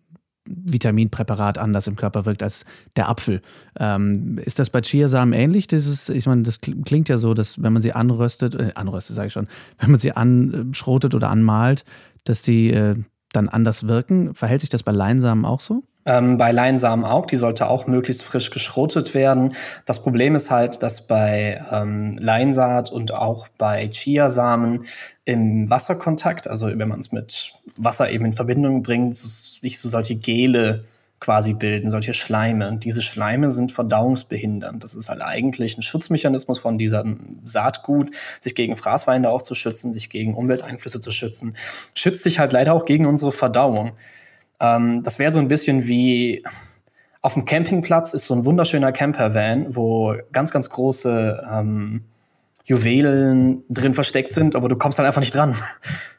Vitaminpräparat 0.51 1.59
anders 1.59 1.87
im 1.87 1.97
Körper 1.97 2.25
wirkt 2.25 2.43
als 2.43 2.65
der 2.97 3.09
Apfel. 3.09 3.43
Ähm, 3.79 4.39
ist 4.39 4.59
das 4.59 4.71
bei 4.71 4.81
Chiasamen 4.81 5.39
ähnlich? 5.39 5.67
Dieses, 5.67 6.09
ich 6.09 6.27
meine, 6.27 6.43
das 6.43 6.61
klingt 6.61 7.09
ja 7.09 7.19
so, 7.19 7.35
dass 7.35 7.63
wenn 7.63 7.73
man 7.73 7.83
sie 7.83 7.93
anröstet, 7.93 8.55
äh, 8.55 8.73
anröstet 8.75 9.17
sage 9.17 9.29
ich 9.29 9.33
schon, 9.33 9.49
wenn 9.79 9.91
man 9.91 10.01
sie 10.01 10.13
anschrotet 10.13 11.15
oder 11.15 11.31
anmalt, 11.31 11.85
dass 12.25 12.45
sie 12.45 12.71
äh, 12.71 12.95
dann 13.33 13.49
anders 13.49 13.87
wirken. 13.87 14.35
Verhält 14.35 14.63
sich 14.63 14.71
das 14.71 14.83
bei 14.83 14.93
Leinsamen 14.93 15.45
auch 15.45 15.61
so? 15.61 15.85
Ähm, 16.09 16.39
bei 16.39 16.53
Leinsamen 16.53 17.05
auch, 17.05 17.27
die 17.27 17.37
sollte 17.37 17.69
auch 17.69 17.87
möglichst 17.87 18.23
frisch 18.23 18.51
geschrotet 18.51 19.13
werden. 19.13 19.55
Das 19.85 20.03
Problem 20.03 20.35
ist 20.35 20.51
halt, 20.51 20.83
dass 20.83 21.07
bei 21.07 21.63
ähm, 21.71 22.17
Leinsaat 22.19 22.91
und 22.91 23.13
auch 23.13 23.47
bei 23.59 23.89
Chiasamen 23.89 24.87
im 25.27 25.69
Wasserkontakt, 25.69 26.49
also 26.49 26.67
wenn 26.67 26.89
man 26.89 26.99
es 26.99 27.13
mit 27.13 27.53
Wasser 27.77 28.11
eben 28.11 28.25
in 28.25 28.33
Verbindung 28.33 28.83
bringt, 28.83 29.17
sich 29.17 29.79
so 29.79 29.91
solche 29.91 30.17
Gele 30.17 30.85
quasi 31.21 31.53
bilden, 31.53 31.91
solche 31.91 32.15
Schleime. 32.15 32.69
Und 32.69 32.85
diese 32.85 33.03
Schleime 33.03 33.51
sind 33.51 33.71
verdauungsbehindernd. 33.71 34.83
Das 34.83 34.95
ist 34.95 35.11
halt 35.11 35.21
eigentlich 35.21 35.77
ein 35.77 35.83
Schutzmechanismus 35.83 36.59
von 36.59 36.79
diesem 36.79 37.41
Saatgut, 37.45 38.15
sich 38.41 38.55
gegen 38.55 38.77
Fraßfeinde 38.77 39.29
auch 39.29 39.43
zu 39.43 39.55
schützen, 39.55 39.93
sich 39.93 40.09
gegen 40.09 40.35
Umwelteinflüsse 40.35 41.01
zu 41.01 41.11
schützen. 41.11 41.55
Schützt 41.95 42.23
sich 42.23 42.39
halt 42.39 42.55
leider 42.55 42.73
auch 42.73 42.87
gegen 42.87 43.05
unsere 43.05 43.33
Verdauung. 43.33 43.93
Ähm, 44.61 45.03
das 45.03 45.19
wäre 45.19 45.31
so 45.31 45.39
ein 45.39 45.49
bisschen 45.49 45.87
wie 45.87 46.43
auf 47.21 47.35
dem 47.35 47.45
Campingplatz 47.45 48.15
ist 48.15 48.27
so 48.27 48.35
ein 48.35 48.45
wunderschöner 48.45 48.93
Campervan, 48.93 49.75
wo 49.75 50.15
ganz, 50.33 50.53
ganz 50.53 50.71
große 50.71 51.41
ähm, 51.53 52.05
Juwelen 52.65 53.65
drin 53.71 53.95
versteckt 53.95 54.33
sind, 54.33 54.55
aber 54.55 54.69
du 54.69 54.77
kommst 54.77 54.99
dann 54.99 55.07
einfach 55.07 55.21
nicht 55.21 55.35
dran. 55.35 55.57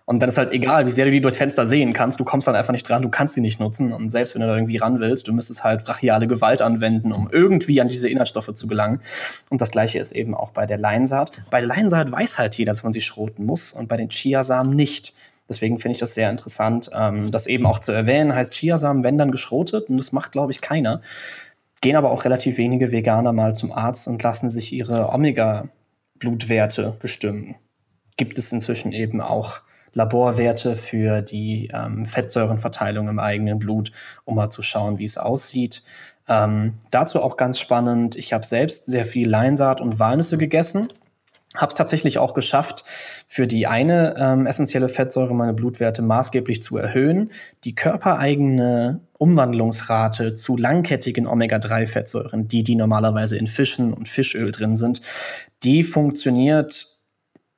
Und 0.06 0.22
dann 0.22 0.30
ist 0.30 0.40
halt 0.40 0.52
egal, 0.52 0.88
wie 0.88 0.90
sehr 0.90 1.06
du 1.06 1.12
die 1.12 1.22
durchs 1.22 1.38
Fenster 1.38 1.68
sehen 1.68 1.94
kannst, 1.94 2.20
du 2.20 2.26
kommst 2.26 2.48
dann 2.48 2.56
einfach 2.56 2.72
nicht 2.74 2.90
dran, 2.90 3.04
du 3.04 3.10
kannst 3.10 3.36
sie 3.36 3.42
nicht 3.42 3.60
nutzen. 3.60 3.94
Und 3.94 4.10
selbst 4.10 4.34
wenn 4.34 4.42
du 4.42 4.48
da 4.48 4.56
irgendwie 4.56 4.78
ran 4.78 5.00
willst, 5.00 5.28
du 5.28 5.34
müsstest 5.34 5.64
halt 5.64 5.86
brachiale 5.86 6.28
Gewalt 6.28 6.64
anwenden, 6.64 7.14
um 7.14 7.30
irgendwie 7.32 7.80
an 7.80 7.90
diese 7.90 8.10
Inhaltsstoffe 8.10 8.52
zu 8.56 8.66
gelangen. 8.66 9.00
Und 9.50 9.62
das 9.62 9.70
gleiche 9.70 10.00
ist 10.00 10.12
eben 10.12 10.34
auch 10.34 10.50
bei 10.50 10.66
der 10.66 10.80
Leinsaat. 10.80 11.40
Bei 11.52 11.60
der 11.60 11.68
Leinsaat 11.68 12.12
weiß 12.12 12.40
halt 12.40 12.56
jeder, 12.56 12.72
dass 12.72 12.82
man 12.82 12.92
sie 12.92 13.02
schroten 13.02 13.46
muss 13.46 13.72
und 13.72 13.88
bei 13.88 13.98
den 13.98 14.10
Chiasamen 14.10 14.76
nicht. 14.76 15.14
Deswegen 15.50 15.80
finde 15.80 15.94
ich 15.94 16.00
das 16.00 16.14
sehr 16.14 16.30
interessant, 16.30 16.90
ähm, 16.94 17.32
das 17.32 17.48
eben 17.48 17.66
auch 17.66 17.80
zu 17.80 17.92
erwähnen. 17.92 18.34
Heißt 18.34 18.54
Chiasamen, 18.54 19.04
wenn 19.04 19.18
dann 19.18 19.32
geschrotet, 19.32 19.90
und 19.90 19.98
das 19.98 20.12
macht, 20.12 20.32
glaube 20.32 20.52
ich, 20.52 20.62
keiner. 20.62 21.02
Gehen 21.82 21.96
aber 21.96 22.12
auch 22.12 22.26
relativ 22.26 22.58
wenige 22.58 22.92
Veganer 22.92 23.34
mal 23.34 23.56
zum 23.56 23.72
Arzt 23.72 24.08
und 24.08 24.22
lassen 24.22 24.50
sich 24.50 24.74
ihre 24.74 25.10
Omega-Blutwerte 25.10 26.96
bestimmen. 27.00 27.56
Gibt 28.18 28.38
es 28.38 28.52
inzwischen 28.52 28.92
eben 28.92 29.22
auch 29.22 29.62
Laborwerte 29.94 30.76
für 30.76 31.22
die 31.22 31.72
ähm, 31.74 32.06
Fettsäurenverteilung 32.06 33.08
im 33.08 33.18
eigenen 33.18 33.60
Blut, 33.60 33.92
um 34.26 34.36
mal 34.36 34.50
zu 34.50 34.62
schauen, 34.62 35.00
wie 35.00 35.04
es 35.04 35.18
aussieht. 35.18 35.82
Ähm, 36.28 36.76
dazu 36.92 37.24
auch 37.24 37.38
ganz 37.38 37.60
spannend, 37.60 38.16
ich 38.16 38.34
habe 38.34 38.46
selbst 38.46 38.86
sehr 38.86 39.06
viel 39.06 39.28
Leinsaat 39.28 39.82
und 39.82 40.00
Walnüsse 40.00 40.38
gegessen 40.38 40.90
habe 41.56 41.70
es 41.70 41.76
tatsächlich 41.76 42.20
auch 42.20 42.34
geschafft, 42.34 42.84
für 43.28 43.48
die 43.48 43.66
eine 43.66 44.16
ähm, 44.18 44.46
essentielle 44.46 44.88
Fettsäure 44.88 45.34
meine 45.34 45.54
Blutwerte 45.54 46.02
maßgeblich 46.02 46.62
zu 46.62 46.78
erhöhen. 46.78 47.32
Die 47.64 47.74
körpereigene 47.74 49.02
Umwandlungsrate 49.18 50.36
zu 50.36 50.58
langkettigen 50.58 51.26
Omega-3-Fettsäuren, 51.26 52.48
die 52.48 52.64
die 52.64 52.76
normalerweise 52.76 53.36
in 53.38 53.48
Fischen 53.48 53.94
und 53.94 54.08
Fischöl 54.08 54.52
drin 54.52 54.76
sind, 54.76 55.02
die 55.64 55.84
funktioniert 55.84 56.88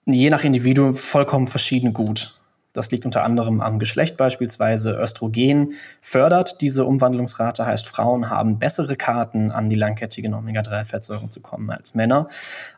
je 0.05 0.29
nach 0.29 0.43
Individuum 0.43 0.95
vollkommen 0.95 1.47
verschieden 1.47 1.93
gut. 1.93 2.40
Das 2.73 2.91
liegt 2.91 3.05
unter 3.05 3.23
anderem 3.23 3.59
am 3.61 3.79
Geschlecht 3.79 4.17
beispielsweise. 4.17 4.93
Östrogen 4.93 5.73
fördert 6.01 6.61
diese 6.61 6.85
Umwandlungsrate, 6.85 7.65
heißt 7.65 7.87
Frauen 7.87 8.29
haben 8.29 8.59
bessere 8.59 8.95
Karten, 8.95 9.51
an 9.51 9.69
die 9.69 9.75
langkettigen 9.75 10.33
Omega-3-Fettsäuren 10.33 11.31
zu 11.31 11.41
kommen 11.41 11.69
als 11.69 11.95
Männer. 11.95 12.27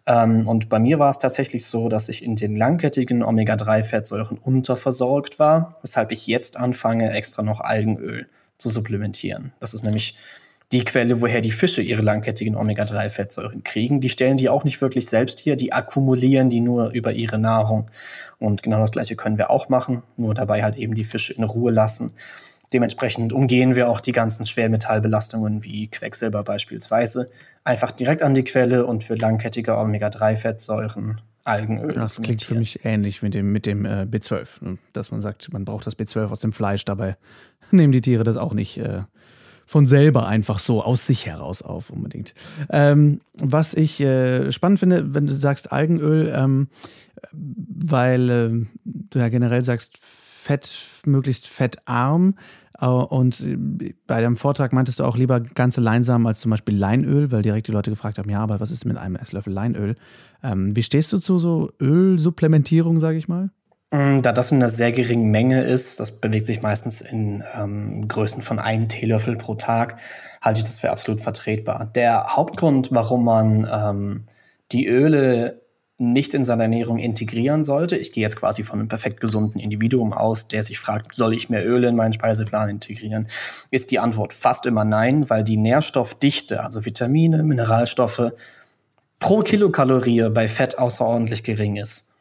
Ähm, 0.06 0.48
und 0.48 0.70
bei 0.70 0.80
mir 0.80 1.00
war 1.00 1.10
es 1.10 1.20
tatsächlich 1.20 1.66
so, 1.66 1.90
dass 1.90 2.10
ich 2.10 2.24
in 2.24 2.36
den 2.36 2.56
langkettigen 2.56 3.24
Omega-3-Fettsäuren 3.24 4.38
unterversorgt 4.38 5.40
war, 5.40 5.78
weshalb 5.82 6.12
ich 6.12 6.28
jetzt 6.28 6.58
anfange, 6.58 7.12
extra 7.12 7.44
noch 7.44 7.60
Algenöl 7.60 8.28
zu 8.58 8.70
supplementieren. 8.70 9.54
Das 9.60 9.74
ist 9.74 9.84
nämlich 9.84 10.16
die 10.74 10.84
Quelle, 10.84 11.22
woher 11.22 11.42
die 11.42 11.52
Fische 11.52 11.82
ihre 11.82 12.02
langkettigen 12.02 12.56
Omega-3-Fettsäuren 12.56 13.64
kriegen. 13.64 14.02
Die 14.02 14.10
stellen 14.10 14.38
die 14.38 14.50
auch 14.50 14.64
nicht 14.64 14.82
wirklich 14.82 15.06
selbst 15.06 15.46
her, 15.46 15.56
die 15.56 15.72
akkumulieren 15.72 16.50
die 16.50 16.60
nur 16.60 16.90
über 16.90 17.14
ihre 17.14 17.38
Nahrung. 17.38 17.90
Und 18.40 18.64
genau 18.64 18.80
das 18.80 18.92
Gleiche 18.92 19.16
können 19.16 19.38
wir 19.38 19.52
auch 19.52 19.70
machen, 19.70 20.02
nur 20.18 20.34
dabei 20.34 20.64
halt 20.64 20.76
eben 20.76 20.96
die 20.96 21.04
Fische 21.04 21.34
in 21.34 21.44
Ruhe 21.44 21.72
lassen. 21.72 22.14
Dementsprechend 22.74 23.34
umgehen 23.34 23.76
wir 23.76 23.88
auch 23.88 24.00
die 24.00 24.14
ganzen 24.14 24.48
Schwermetallbelastungen 24.48 25.64
wie 25.64 25.88
Quecksilber 25.90 26.44
beispielsweise 26.44 27.30
einfach 27.64 27.92
direkt 27.92 28.24
an 28.24 28.34
die 28.34 28.44
Quelle 28.44 28.88
und 28.88 29.04
für 29.04 29.14
langkettige 29.14 29.78
Omega-3-Fettsäuren 29.78 31.22
Algenöl. 31.46 31.94
Das 31.94 32.22
klingt 32.22 32.42
für 32.42 32.56
mich 32.56 32.86
ähnlich 32.86 33.22
mit 33.22 33.34
dem, 33.34 33.52
mit 33.52 33.66
dem 33.66 33.86
äh, 33.86 34.08
B12, 34.10 34.78
dass 34.94 35.12
man 35.12 35.22
sagt, 35.22 35.52
man 35.52 35.66
braucht 35.66 35.86
das 35.86 35.98
B12 35.98 36.32
aus 36.32 36.40
dem 36.40 36.54
Fleisch, 36.54 36.86
dabei 36.86 37.18
nehmen 37.72 37.92
die 37.92 38.02
Tiere 38.02 38.24
das 38.24 38.38
auch 38.38 38.54
nicht 38.54 38.78
äh, 38.78 39.02
von 39.66 39.88
selber 39.88 40.28
einfach 40.28 40.60
so 40.60 40.84
aus 40.84 41.08
sich 41.08 41.26
heraus 41.26 41.62
auf, 41.62 41.90
unbedingt. 41.90 42.34
Ähm, 42.70 43.22
was 43.40 43.74
ich 43.74 44.00
äh, 44.02 44.52
spannend 44.52 44.80
finde, 44.80 45.14
wenn 45.14 45.28
du 45.28 45.34
sagst 45.34 45.72
Algenöl, 45.72 46.32
ähm, 46.36 46.68
weil 47.32 48.30
äh, 48.30 48.66
du 48.84 49.20
ja 49.20 49.30
generell 49.30 49.64
sagst, 49.64 50.00
Fett, 50.02 50.76
möglichst 51.06 51.48
fettarm. 51.48 52.36
Äh, 52.80 52.86
und 52.88 53.40
äh, 53.42 53.94
bei 54.08 54.22
deinem 54.22 54.38
Vortrag 54.38 54.74
meintest 54.74 55.00
du 55.00 55.06
auch 55.06 55.18
lieber 55.18 55.40
ganze 55.40 55.82
Leinsamen 55.82 56.28
als 56.28 56.42
zum 56.42 56.52
Beispiel 56.52 56.78
Leinöl, 56.78 57.32
weil 57.32 57.42
direkt 57.42 57.68
die 57.68 57.72
Leute 57.72 57.92
gefragt 57.92 58.18
haben, 58.18 58.30
ja, 58.30 58.42
aber 58.42 58.60
was 58.60 58.72
ist 58.72 58.86
mit 58.86 58.98
einem 58.98 59.16
Esslöffel 59.16 59.54
Leinöl? 59.54 59.96
Ähm, 60.44 60.76
wie 60.76 60.84
stehst 60.84 61.14
du 61.14 61.18
zu 61.18 61.40
so 61.40 61.72
Ölsupplementierung, 61.80 63.00
sage 63.00 63.18
ich 63.18 63.28
mal? 63.28 63.52
Mm, 63.94 64.24
da 64.24 64.34
das 64.34 64.52
in 64.52 64.58
einer 64.58 64.70
sehr 64.70 64.92
geringen 64.92 65.30
Menge 65.30 65.62
ist, 65.64 66.00
das 66.00 66.20
bewegt 66.20 66.48
sich 66.48 66.64
meistens 66.64 67.00
in 67.00 67.44
ähm, 67.56 68.08
Größen 68.08 68.42
von 68.42 68.58
einem 68.58 68.90
Teelöffel 68.90 69.36
pro 69.36 69.54
Tag, 69.54 70.00
halte 70.42 70.62
ich 70.62 70.66
das 70.66 70.80
für 70.80 70.90
absolut 70.90 71.22
vertretbar. 71.22 71.86
Der 71.94 72.36
Hauptgrund, 72.36 72.90
warum 72.92 73.24
man 73.24 73.70
ähm, 73.72 74.24
die 74.72 74.88
Öle 74.88 75.62
nicht 76.00 76.34
in 76.34 76.44
seiner 76.44 76.64
Ernährung 76.64 76.98
integrieren 76.98 77.64
sollte, 77.64 77.96
ich 77.96 78.12
gehe 78.12 78.24
jetzt 78.24 78.38
quasi 78.38 78.64
von 78.64 78.80
einem 78.80 78.88
perfekt 78.88 79.22
gesunden 79.22 79.60
Individuum 79.60 80.12
aus, 80.12 80.48
der 80.48 80.64
sich 80.64 80.80
fragt, 80.80 81.14
soll 81.14 81.36
ich 81.36 81.50
mehr 81.50 81.64
Öle 81.64 81.88
in 81.90 81.96
meinen 81.96 82.14
Speiseplan 82.14 82.70
integrieren, 82.70 83.28
ist 83.70 83.92
die 83.92 84.00
Antwort 84.00 84.34
fast 84.34 84.66
immer 84.66 84.86
nein, 84.86 85.30
weil 85.30 85.44
die 85.44 85.58
Nährstoffdichte, 85.58 86.64
also 86.64 86.84
Vitamine, 86.84 87.44
Mineralstoffe, 87.44 88.32
pro 89.20 89.42
Kilokalorie 89.42 90.32
bei 90.32 90.48
Fett 90.48 90.80
außerordentlich 90.80 91.44
gering 91.44 91.76
ist. 91.76 92.13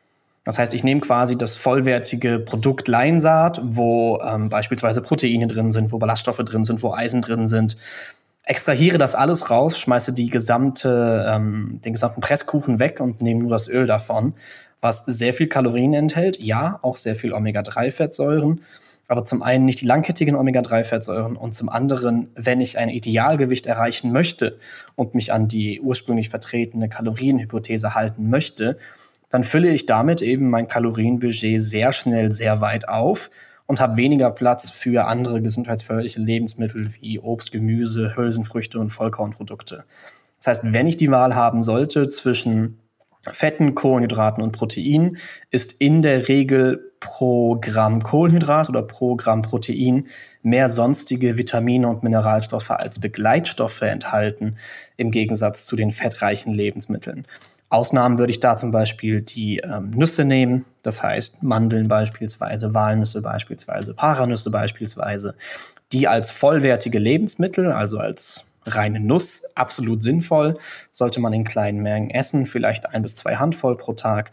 Das 0.45 0.59
heißt, 0.59 0.75
ich 0.75 0.83
nehme 0.83 1.01
quasi 1.01 1.39
das 1.39 1.57
vollwertige 1.57 2.41
Produkt 2.41 2.89
Leinsaat, 2.89 3.61
wo 3.63 4.21
ähm, 4.21 4.49
beispielsweise 4.49 5.01
Proteine 5.01 5.47
drin 5.47 5.71
sind, 5.71 5.93
wo 5.93 5.99
Ballaststoffe 5.99 6.39
drin 6.39 6.65
sind, 6.65 6.83
wo 6.83 6.93
Eisen 6.93 7.21
drin 7.21 7.47
sind, 7.47 7.77
extrahiere 8.45 8.99
das 8.99 9.15
alles 9.15 9.51
raus, 9.51 9.79
schmeiße 9.79 10.13
die 10.13 10.31
gesamte, 10.31 11.27
ähm, 11.29 11.81
den 11.85 11.93
gesamten 11.93 12.21
Presskuchen 12.21 12.81
weg 12.81 12.99
und 13.01 13.23
nehme 13.23 13.41
nur 13.41 13.51
das 13.51 13.69
Öl 13.69 13.87
davon, 13.87 14.35
was 14.81 15.05
sehr 15.07 15.33
viel 15.33 15.47
Kalorien 15.47 15.95
enthält, 15.95 16.41
ja, 16.41 16.81
auch 16.83 16.97
sehr 16.97 17.15
viel 17.15 17.33
Omega-3-Fettsäuren, 17.33 18.63
aber 19.07 19.25
zum 19.25 19.43
einen 19.43 19.65
nicht 19.65 19.81
die 19.81 19.87
langkettigen 19.87 20.35
Omega-3-Fettsäuren 20.35 21.37
und 21.37 21.55
zum 21.55 21.69
anderen, 21.69 22.31
wenn 22.35 22.61
ich 22.61 22.79
ein 22.79 22.89
Idealgewicht 22.89 23.67
erreichen 23.67 24.11
möchte 24.11 24.59
und 24.97 25.15
mich 25.15 25.33
an 25.33 25.47
die 25.47 25.81
ursprünglich 25.81 26.31
vertretene 26.31 26.89
Kalorienhypothese 26.89 27.95
halten 27.95 28.29
möchte, 28.29 28.77
dann 29.33 29.45
fülle 29.45 29.73
ich 29.73 29.87
damit 29.87 30.21
eben 30.21 30.51
mein 30.51 30.69
Kalorienbudget 30.69 31.61
sehr 31.61 31.93
schnell 31.93 32.31
sehr 32.31 32.61
weit 32.61 32.89
auf 32.89 33.31
und 33.67 33.81
habe 33.81 33.97
weniger 33.97 34.31
Platz 34.31 34.69
für 34.69 35.07
andere 35.07 35.41
gesundheitsförderliche 35.41 36.21
Lebensmittel 36.21 36.91
wie 37.01 37.19
Obst, 37.19 37.51
Gemüse, 37.51 38.15
Hülsenfrüchte 38.15 38.79
und 38.79 38.91
Vollkornprodukte. 38.91 39.85
Das 40.39 40.47
heißt, 40.49 40.73
wenn 40.73 40.87
ich 40.87 40.99
die 40.99 41.11
Wahl 41.11 41.35
haben 41.35 41.63
sollte 41.63 42.11
zwischen 42.11 42.79
Fetten, 43.31 43.75
Kohlenhydraten 43.75 44.43
und 44.43 44.53
Protein, 44.53 45.17
ist 45.51 45.81
in 45.81 46.03
der 46.03 46.29
Regel 46.29 46.93
pro 47.01 47.57
Gramm 47.59 48.03
Kohlenhydrat 48.03 48.69
oder 48.69 48.83
pro 48.83 49.17
Gramm 49.17 49.43
Protein 49.43 50.07
mehr 50.43 50.69
sonstige 50.69 51.39
Vitamine 51.39 51.89
und 51.89 52.03
Mineralstoffe 52.03 52.71
als 52.71 53.01
Begleitstoffe 53.01 53.81
enthalten, 53.81 54.59
im 54.97 55.11
Gegensatz 55.11 55.65
zu 55.65 55.77
den 55.77 55.91
fettreichen 55.91 56.53
Lebensmitteln. 56.53 57.25
Ausnahmen 57.73 58.19
würde 58.19 58.33
ich 58.33 58.41
da 58.41 58.55
zum 58.55 58.71
Beispiel 58.71 59.23
die 59.23 59.59
ähm, 59.59 59.91
Nüsse 59.91 60.25
nehmen, 60.25 60.67
das 60.83 61.03
heißt 61.03 61.43
Mandeln 61.43 61.89
beispielsweise, 61.89 62.75
Walnüsse 62.75 63.23
beispielsweise, 63.23 63.95
Paranüsse 63.95 64.51
beispielsweise, 64.51 65.35
die 65.91 66.07
als 66.07 66.31
vollwertige 66.31 66.99
Lebensmittel, 66.99 67.73
also 67.73 67.99
als 67.99 68.45
reine 68.67 69.01
Nuss, 69.01 69.53
absolut 69.55 70.03
sinnvoll, 70.03 70.59
sollte 70.93 71.21
man 71.21 71.33
in 71.33 71.45
kleinen 71.45 71.83
Mengen 71.83 72.11
essen, 72.11 72.47
vielleicht 72.47 72.91
ein 72.91 73.03
bis 73.03 73.17
zwei 73.17 73.37
Handvoll 73.37 73.77
pro 73.77 73.95
Tag. 73.95 74.33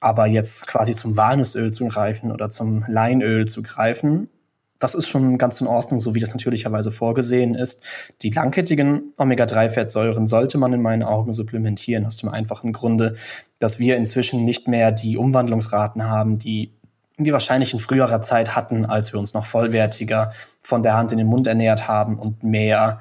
Aber 0.00 0.26
jetzt 0.26 0.66
quasi 0.66 0.92
zum 0.92 1.16
Walnussöl 1.16 1.72
zu 1.72 1.88
greifen 1.88 2.32
oder 2.32 2.48
zum 2.48 2.84
Leinöl 2.88 3.46
zu 3.46 3.62
greifen, 3.62 4.30
das 4.78 4.94
ist 4.94 5.08
schon 5.08 5.38
ganz 5.38 5.60
in 5.60 5.66
Ordnung, 5.66 6.00
so 6.00 6.14
wie 6.14 6.20
das 6.20 6.32
natürlicherweise 6.32 6.90
vorgesehen 6.90 7.54
ist. 7.54 7.82
Die 8.22 8.30
langkettigen 8.30 9.12
Omega-3-Fettsäuren 9.16 10.26
sollte 10.26 10.58
man 10.58 10.72
in 10.72 10.82
meinen 10.82 11.02
Augen 11.02 11.32
supplementieren, 11.32 12.06
aus 12.06 12.16
dem 12.16 12.28
einfachen 12.28 12.72
Grunde, 12.72 13.14
dass 13.58 13.78
wir 13.78 13.96
inzwischen 13.96 14.44
nicht 14.44 14.68
mehr 14.68 14.92
die 14.92 15.16
Umwandlungsraten 15.16 16.08
haben, 16.08 16.38
die 16.38 16.72
wir 17.16 17.32
wahrscheinlich 17.32 17.72
in 17.72 17.80
früherer 17.80 18.22
Zeit 18.22 18.54
hatten, 18.54 18.86
als 18.86 19.12
wir 19.12 19.18
uns 19.18 19.34
noch 19.34 19.44
vollwertiger 19.44 20.30
von 20.62 20.84
der 20.84 20.94
Hand 20.96 21.10
in 21.10 21.18
den 21.18 21.26
Mund 21.26 21.48
ernährt 21.48 21.88
haben 21.88 22.16
und 22.16 22.44
mehr 22.44 23.00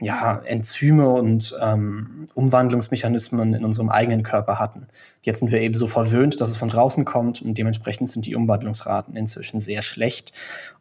ja, 0.00 0.38
Enzyme 0.44 1.08
und 1.08 1.56
ähm, 1.60 2.26
Umwandlungsmechanismen 2.34 3.54
in 3.54 3.64
unserem 3.64 3.88
eigenen 3.88 4.22
Körper 4.22 4.58
hatten. 4.58 4.86
Jetzt 5.22 5.40
sind 5.40 5.50
wir 5.50 5.60
eben 5.60 5.74
so 5.74 5.86
verwöhnt, 5.86 6.40
dass 6.40 6.50
es 6.50 6.56
von 6.56 6.68
draußen 6.68 7.04
kommt 7.04 7.42
und 7.42 7.58
dementsprechend 7.58 8.08
sind 8.08 8.26
die 8.26 8.36
Umwandlungsraten 8.36 9.16
inzwischen 9.16 9.58
sehr 9.58 9.82
schlecht. 9.82 10.32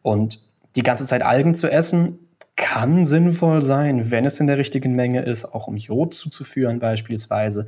Und 0.04 0.40
die 0.76 0.84
ganze 0.84 1.06
Zeit 1.06 1.24
Algen 1.24 1.56
zu 1.56 1.72
essen 1.72 2.20
kann 2.56 3.06
sinnvoll 3.06 3.62
sein, 3.62 4.12
wenn 4.12 4.26
es 4.26 4.40
in 4.40 4.48
der 4.48 4.58
richtigen 4.58 4.96
Menge 4.96 5.22
ist, 5.22 5.46
auch 5.46 5.68
um 5.68 5.78
Jod 5.78 6.14
zuzuführen 6.14 6.80
beispielsweise. 6.80 7.68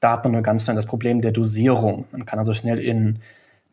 Da 0.00 0.12
hat 0.12 0.24
man 0.24 0.32
nur 0.32 0.42
ganz 0.42 0.64
schnell 0.64 0.76
das 0.76 0.86
Problem 0.86 1.20
der 1.20 1.32
Dosierung. 1.32 2.04
Man 2.12 2.26
kann 2.26 2.38
also 2.38 2.52
schnell 2.52 2.78
in 2.78 3.20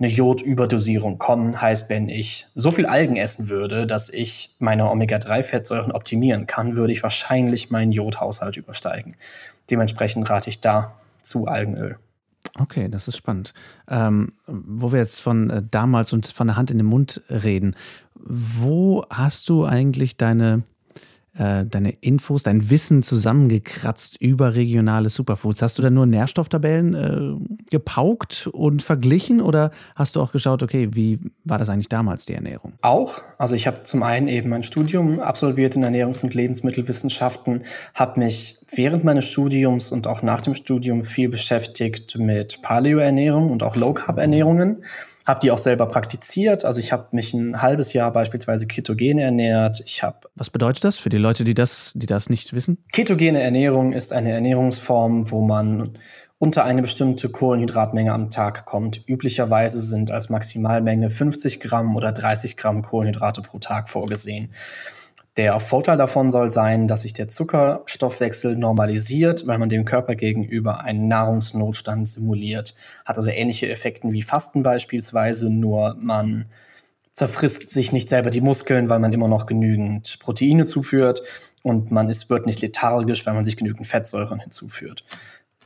eine 0.01 0.09
Jodüberdosierung 0.09 1.19
kommen. 1.19 1.61
Heißt, 1.61 1.89
wenn 1.89 2.09
ich 2.09 2.47
so 2.55 2.71
viel 2.71 2.87
Algen 2.87 3.17
essen 3.17 3.49
würde, 3.49 3.85
dass 3.85 4.09
ich 4.09 4.55
meine 4.57 4.89
Omega-3-Fettsäuren 4.89 5.91
optimieren 5.91 6.47
kann, 6.47 6.75
würde 6.75 6.91
ich 6.91 7.03
wahrscheinlich 7.03 7.69
meinen 7.69 7.91
Jodhaushalt 7.91 8.57
übersteigen. 8.57 9.15
Dementsprechend 9.69 10.27
rate 10.27 10.49
ich 10.49 10.59
da 10.59 10.91
zu 11.21 11.45
Algenöl. 11.45 11.97
Okay, 12.57 12.89
das 12.89 13.07
ist 13.07 13.15
spannend. 13.15 13.53
Ähm, 13.87 14.33
wo 14.47 14.91
wir 14.91 14.99
jetzt 14.99 15.21
von 15.21 15.51
äh, 15.51 15.61
damals 15.69 16.13
und 16.13 16.25
von 16.25 16.47
der 16.47 16.57
Hand 16.57 16.71
in 16.71 16.79
den 16.79 16.87
Mund 16.87 17.21
reden, 17.29 17.75
wo 18.15 19.05
hast 19.09 19.47
du 19.49 19.65
eigentlich 19.65 20.17
deine 20.17 20.63
äh, 21.37 21.65
deine 21.65 21.91
Infos, 22.01 22.43
dein 22.43 22.69
Wissen 22.69 23.03
zusammengekratzt 23.03 24.17
über 24.21 24.55
regionale 24.55 25.09
Superfoods. 25.09 25.61
Hast 25.61 25.77
du 25.77 25.81
da 25.81 25.89
nur 25.89 26.05
Nährstofftabellen 26.05 26.93
äh, 26.93 27.61
gepaukt 27.69 28.49
und 28.51 28.83
verglichen 28.83 29.39
oder 29.39 29.71
hast 29.95 30.15
du 30.15 30.21
auch 30.21 30.33
geschaut, 30.33 30.61
okay, 30.61 30.89
wie 30.91 31.19
war 31.45 31.57
das 31.57 31.69
eigentlich 31.69 31.87
damals, 31.87 32.25
die 32.25 32.33
Ernährung? 32.33 32.73
Auch. 32.81 33.21
Also 33.37 33.55
ich 33.55 33.65
habe 33.65 33.83
zum 33.83 34.03
einen 34.03 34.27
eben 34.27 34.49
mein 34.49 34.63
Studium 34.63 35.19
absolviert 35.21 35.75
in 35.75 35.85
Ernährungs- 35.85 36.23
und 36.23 36.33
Lebensmittelwissenschaften, 36.33 37.63
habe 37.93 38.19
mich 38.19 38.65
während 38.75 39.03
meines 39.03 39.25
Studiums 39.25 39.91
und 39.91 40.07
auch 40.07 40.23
nach 40.23 40.41
dem 40.41 40.53
Studium 40.53 41.05
viel 41.05 41.29
beschäftigt 41.29 42.17
mit 42.17 42.61
Paleo-Ernährung 42.61 43.51
und 43.51 43.63
auch 43.63 43.75
Low-Carb-Ernährungen 43.75 44.83
habe 45.25 45.39
die 45.39 45.51
auch 45.51 45.57
selber 45.57 45.87
praktiziert. 45.87 46.65
Also 46.65 46.79
ich 46.79 46.91
habe 46.91 47.07
mich 47.11 47.33
ein 47.33 47.61
halbes 47.61 47.93
Jahr 47.93 48.11
beispielsweise 48.11 48.67
ketogen 48.67 49.19
ernährt. 49.19 49.81
Ich 49.85 50.03
habe 50.03 50.29
Was 50.35 50.49
bedeutet 50.49 50.83
das 50.83 50.97
für 50.97 51.09
die 51.09 51.17
Leute, 51.17 51.43
die 51.43 51.53
das, 51.53 51.91
die 51.95 52.07
das 52.07 52.29
nicht 52.29 52.53
wissen? 52.53 52.83
Ketogene 52.91 53.41
Ernährung 53.41 53.93
ist 53.93 54.13
eine 54.13 54.31
Ernährungsform, 54.31 55.31
wo 55.31 55.45
man 55.45 55.97
unter 56.41 56.65
eine 56.65 56.81
bestimmte 56.81 57.29
Kohlenhydratmenge 57.29 58.11
am 58.11 58.31
Tag 58.31 58.65
kommt. 58.65 59.07
Üblicherweise 59.07 59.79
sind 59.79 60.09
als 60.09 60.29
Maximalmenge 60.29 61.11
50 61.11 61.59
Gramm 61.59 61.95
oder 61.95 62.11
30 62.11 62.57
Gramm 62.57 62.81
Kohlenhydrate 62.81 63.43
pro 63.43 63.59
Tag 63.59 63.89
vorgesehen. 63.89 64.51
Der 65.37 65.57
Vorteil 65.61 65.97
davon 65.97 66.29
soll 66.29 66.51
sein, 66.51 66.89
dass 66.89 67.01
sich 67.01 67.13
der 67.13 67.29
Zuckerstoffwechsel 67.29 68.57
normalisiert, 68.57 69.47
weil 69.47 69.59
man 69.59 69.69
dem 69.69 69.85
Körper 69.85 70.15
gegenüber 70.15 70.81
einen 70.81 71.07
Nahrungsnotstand 71.07 72.05
simuliert. 72.05 72.75
Hat 73.05 73.17
also 73.17 73.29
ähnliche 73.29 73.69
Effekte 73.69 74.11
wie 74.11 74.23
Fasten 74.23 74.61
beispielsweise, 74.61 75.49
nur 75.49 75.95
man 75.99 76.47
zerfrisst 77.13 77.69
sich 77.69 77.93
nicht 77.93 78.09
selber 78.09 78.29
die 78.29 78.41
Muskeln, 78.41 78.89
weil 78.89 78.99
man 78.99 79.13
immer 79.13 79.29
noch 79.29 79.45
genügend 79.45 80.19
Proteine 80.19 80.65
zuführt 80.65 81.21
und 81.63 81.91
man 81.91 82.09
ist, 82.09 82.29
wird 82.29 82.45
nicht 82.45 82.61
lethargisch, 82.61 83.25
weil 83.25 83.33
man 83.33 83.43
sich 83.45 83.55
genügend 83.55 83.87
Fettsäuren 83.87 84.39
hinzuführt. 84.39 85.05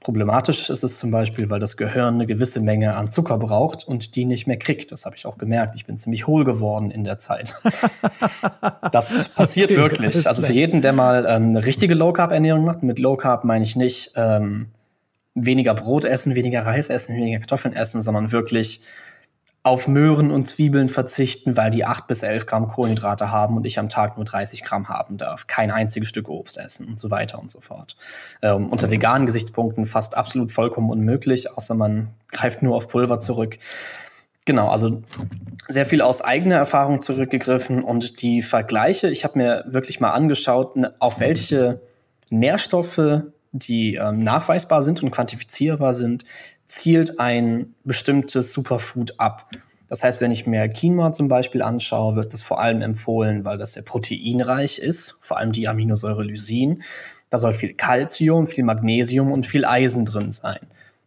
Problematisch 0.05 0.69
ist 0.69 0.83
es 0.83 0.99
zum 0.99 1.09
Beispiel, 1.09 1.49
weil 1.49 1.59
das 1.59 1.77
Gehirn 1.77 2.13
eine 2.13 2.27
gewisse 2.27 2.59
Menge 2.59 2.95
an 2.95 3.09
Zucker 3.09 3.39
braucht 3.39 3.87
und 3.87 4.15
die 4.15 4.25
nicht 4.25 4.45
mehr 4.45 4.57
kriegt. 4.57 4.91
Das 4.91 5.03
habe 5.03 5.15
ich 5.15 5.25
auch 5.25 5.39
gemerkt. 5.39 5.73
Ich 5.73 5.87
bin 5.87 5.97
ziemlich 5.97 6.27
hohl 6.27 6.43
geworden 6.43 6.91
in 6.91 7.03
der 7.03 7.17
Zeit. 7.17 7.55
das 8.91 9.29
passiert 9.29 9.71
okay, 9.71 9.81
wirklich. 9.81 10.27
Also 10.27 10.43
für 10.43 10.53
jeden, 10.53 10.83
der 10.83 10.93
mal 10.93 11.25
ähm, 11.27 11.49
eine 11.49 11.65
richtige 11.65 11.95
Low 11.95 12.13
Carb 12.13 12.31
Ernährung 12.31 12.65
macht, 12.65 12.83
mit 12.83 12.99
Low 12.99 13.17
Carb 13.17 13.45
meine 13.45 13.63
ich 13.63 13.75
nicht 13.75 14.11
ähm, 14.15 14.67
weniger 15.33 15.73
Brot 15.73 16.05
essen, 16.05 16.35
weniger 16.35 16.63
Reis 16.67 16.91
essen, 16.91 17.15
weniger 17.15 17.39
Kartoffeln 17.39 17.75
essen, 17.75 17.99
sondern 17.99 18.31
wirklich 18.31 18.81
auf 19.65 19.88
Möhren 19.88 20.30
und 20.30 20.45
Zwiebeln 20.45 20.89
verzichten, 20.89 21.58
weil 21.58 21.71
die 21.71 21.86
8 21.86 22.06
bis 22.06 22.21
11 22.21 22.45
Gramm 22.45 22.67
Kohlenhydrate 22.67 23.32
haben 23.32 23.58
und 23.58 23.65
ich 23.65 23.80
am 23.80 23.89
Tag 23.89 24.15
nur 24.15 24.23
30 24.23 24.63
Gramm 24.63 24.89
haben 24.89 25.17
darf. 25.17 25.47
Kein 25.47 25.71
einziges 25.71 26.08
Stück 26.08 26.30
Obst 26.30 26.60
essen 26.60 26.88
und 26.88 26.99
so 26.99 27.10
weiter 27.10 27.39
und 27.39 27.49
so 27.49 27.62
fort. 27.62 27.95
Ähm, 28.43 28.69
unter 28.69 28.91
veganen 28.91 29.25
Gesichtspunkten 29.25 29.88
fast 29.88 30.15
absolut 30.15 30.51
vollkommen 30.51 30.91
unmöglich, 30.91 31.51
außer 31.51 31.73
man 31.73 32.10
greift 32.32 32.62
nur 32.62 32.75
auf 32.75 32.88
Pulver 32.88 33.19
zurück. 33.19 33.58
Genau, 34.45 34.69
also 34.69 35.01
sehr 35.67 35.88
viel 35.88 36.04
aus 36.04 36.21
eigener 36.21 36.58
Erfahrung 36.58 37.01
zurückgegriffen 37.01 37.84
und 37.84 38.21
die 38.21 38.43
Vergleiche, 38.43 39.10
ich 39.10 39.23
habe 39.23 39.39
mir 39.39 39.63
wirklich 39.65 39.99
mal 39.99 40.12
angeschaut, 40.12 40.75
auf 40.99 41.19
welche 41.19 41.82
Nährstoffe 42.30 43.23
die 43.51 43.95
ähm, 43.95 44.21
nachweisbar 44.21 44.82
sind 44.82 45.01
und 45.01 45.12
quantifizierbar 45.12 45.93
sind, 45.93 46.23
zielt 46.65 47.19
ein 47.19 47.75
bestimmtes 47.84 48.54
Superfood 48.54 49.19
ab. 49.19 49.49
Das 49.88 50.04
heißt, 50.04 50.19
wenn 50.19 50.32
ich 50.32 50.47
mir 50.47 50.67
Quinoa 50.67 51.12
zum 51.12 51.28
Beispiel 51.28 51.62
anschaue, 51.62 52.15
wird 52.15 52.34
das 52.34 52.41
vor 52.41 52.60
allem 52.60 52.82
empfohlen, 52.82 53.45
weil 53.45 53.58
das 53.58 53.73
sehr 53.73 53.84
proteinreich 53.84 54.80
ist, 54.80 55.19
vor 55.21 55.38
allem 55.38 55.51
die 55.51 55.67
Aminosäure 55.67 56.23
Lysin. 56.23 56.82
Da 57.30 57.38
soll 57.38 57.54
viel 57.54 57.73
Calcium, 57.73 58.47
viel 58.47 58.63
Magnesium 58.63 59.32
und 59.32 59.45
viel 59.45 59.65
Eisen 59.65 60.06
drin 60.06 60.32
sein. 60.32 60.60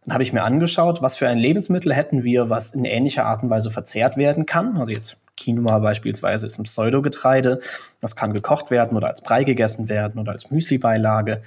Dann 0.05 0.13
habe 0.13 0.23
ich 0.23 0.31
mir 0.31 0.43
angeschaut, 0.43 1.01
was 1.01 1.17
für 1.17 1.27
ein 1.27 1.37
Lebensmittel 1.37 1.93
hätten 1.93 2.23
wir, 2.23 2.49
was 2.49 2.73
in 2.73 2.85
ähnlicher 2.85 3.25
Art 3.25 3.43
und 3.43 3.49
Weise 3.49 3.69
verzehrt 3.69 4.15
werden 4.15 4.45
kann. 4.45 4.77
Also 4.77 4.93
jetzt 4.93 5.17
Quinoa 5.37 5.79
beispielsweise 5.79 6.47
ist 6.47 6.57
ein 6.57 6.63
Pseudogetreide. 6.63 7.59
Das 7.99 8.15
kann 8.15 8.33
gekocht 8.33 8.71
werden 8.71 8.95
oder 8.95 9.07
als 9.07 9.21
Brei 9.21 9.43
gegessen 9.43 9.89
werden 9.89 10.19
oder 10.19 10.31
als 10.31 10.51
Müslibeilage. 10.51 11.41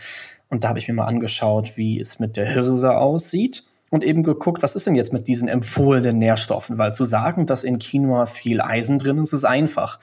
Und 0.51 0.65
da 0.65 0.69
habe 0.69 0.79
ich 0.79 0.87
mir 0.87 0.95
mal 0.95 1.07
angeschaut, 1.07 1.77
wie 1.77 1.99
es 1.99 2.19
mit 2.19 2.37
der 2.37 2.47
Hirse 2.47 2.97
aussieht 2.97 3.65
und 3.93 4.05
eben 4.05 4.23
geguckt, 4.23 4.63
was 4.63 4.75
ist 4.75 4.87
denn 4.87 4.95
jetzt 4.95 5.13
mit 5.13 5.29
diesen 5.29 5.49
empfohlenen 5.49 6.17
Nährstoffen? 6.17 6.79
Weil 6.79 6.95
zu 6.95 7.05
sagen, 7.05 7.45
dass 7.45 7.63
in 7.63 7.79
Quinoa 7.79 8.25
viel 8.25 8.63
Eisen 8.63 8.99
drin 8.99 9.19
ist, 9.19 9.35
ist 9.35 9.45
einfach. 9.45 10.01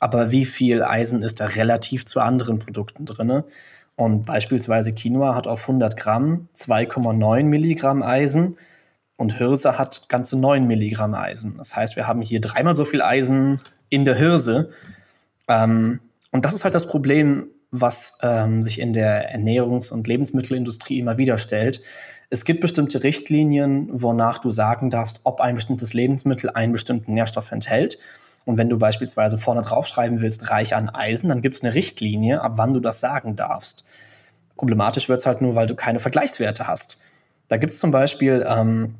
Aber 0.00 0.32
wie 0.32 0.44
viel 0.44 0.82
Eisen 0.82 1.22
ist 1.22 1.38
da 1.38 1.46
relativ 1.46 2.04
zu 2.04 2.18
anderen 2.18 2.58
Produkten 2.58 3.04
drin? 3.04 3.44
Und 3.94 4.24
beispielsweise 4.24 4.92
Quinoa 4.92 5.36
hat 5.36 5.46
auf 5.46 5.60
100 5.60 5.96
Gramm 5.96 6.48
2,9 6.56 7.44
Milligramm 7.44 8.02
Eisen 8.02 8.56
und 9.16 9.38
Hirse 9.38 9.78
hat 9.78 10.08
ganze 10.08 10.36
9 10.36 10.66
Milligramm 10.66 11.14
Eisen. 11.14 11.56
Das 11.56 11.76
heißt, 11.76 11.94
wir 11.94 12.08
haben 12.08 12.22
hier 12.22 12.40
dreimal 12.40 12.74
so 12.74 12.84
viel 12.84 13.00
Eisen 13.00 13.60
in 13.90 14.04
der 14.04 14.16
Hirse. 14.16 14.70
Ähm, 15.46 16.00
und 16.32 16.44
das 16.44 16.52
ist 16.52 16.64
halt 16.64 16.74
das 16.74 16.88
Problem, 16.88 17.46
was 17.70 18.18
ähm, 18.22 18.60
sich 18.60 18.80
in 18.80 18.92
der 18.92 19.32
Ernährungs- 19.32 19.92
und 19.92 20.08
Lebensmittelindustrie 20.08 20.98
immer 20.98 21.16
wieder 21.16 21.38
stellt. 21.38 21.80
Es 22.32 22.44
gibt 22.44 22.60
bestimmte 22.60 23.02
Richtlinien, 23.02 23.88
wonach 23.90 24.38
du 24.38 24.52
sagen 24.52 24.88
darfst, 24.88 25.22
ob 25.24 25.40
ein 25.40 25.56
bestimmtes 25.56 25.94
Lebensmittel 25.94 26.48
einen 26.50 26.72
bestimmten 26.72 27.12
Nährstoff 27.12 27.50
enthält. 27.50 27.98
Und 28.44 28.56
wenn 28.56 28.70
du 28.70 28.78
beispielsweise 28.78 29.36
vorne 29.36 29.62
draufschreiben 29.62 30.20
willst, 30.20 30.48
reich 30.48 30.76
an 30.76 30.88
Eisen, 30.88 31.28
dann 31.28 31.42
gibt 31.42 31.56
es 31.56 31.62
eine 31.62 31.74
Richtlinie, 31.74 32.40
ab 32.40 32.52
wann 32.54 32.72
du 32.72 32.78
das 32.78 33.00
sagen 33.00 33.34
darfst. 33.34 33.84
Problematisch 34.56 35.08
wird 35.08 35.18
es 35.18 35.26
halt 35.26 35.40
nur, 35.42 35.56
weil 35.56 35.66
du 35.66 35.74
keine 35.74 35.98
Vergleichswerte 35.98 36.68
hast. 36.68 37.00
Da 37.48 37.56
gibt 37.56 37.72
es 37.72 37.80
zum 37.80 37.90
Beispiel 37.90 38.46
ähm, 38.46 38.94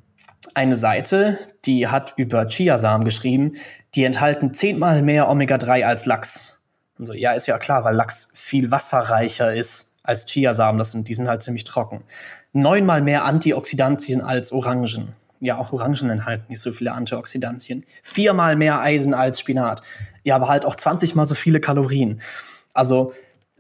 eine 0.55 0.75
Seite, 0.77 1.39
die 1.65 1.87
hat 1.87 2.15
über 2.17 2.49
Chiasamen 2.49 3.05
geschrieben, 3.05 3.53
die 3.95 4.05
enthalten 4.05 4.53
zehnmal 4.53 5.03
mehr 5.03 5.29
Omega-3 5.29 5.85
als 5.85 6.05
Lachs. 6.05 6.61
Also, 6.99 7.13
ja, 7.13 7.33
ist 7.33 7.47
ja 7.47 7.59
klar, 7.59 7.85
weil 7.85 7.95
Lachs 7.95 8.33
viel 8.35 8.73
wasserreicher 8.73 9.55
ist 9.55 9.90
als 10.03 10.27
Chiasamen. 10.27 10.79
Das 10.79 10.93
sind, 10.93 11.09
die 11.09 11.15
sind 11.15 11.29
halt 11.29 11.43
ziemlich 11.43 11.65
trocken. 11.65 12.03
Neunmal 12.53 13.03
mehr 13.03 13.25
Antioxidantien 13.25 14.21
als 14.21 14.53
Orangen. 14.53 15.15
Ja, 15.41 15.59
auch 15.59 15.73
Orangen 15.73 16.11
enthalten 16.11 16.45
nicht 16.49 16.61
so 16.61 16.73
viele 16.73 16.93
Antioxidantien. 16.93 17.85
Viermal 18.03 18.57
mehr 18.57 18.81
Eisen 18.81 19.15
als 19.15 19.41
Spinat. 19.41 19.83
Ja, 20.23 20.37
aber 20.37 20.49
halt 20.49 20.67
auch 20.67 20.75
20 20.75 21.15
mal 21.15 21.25
so 21.25 21.35
viele 21.35 21.61
Kalorien. 21.61 22.21
Also, 22.75 23.13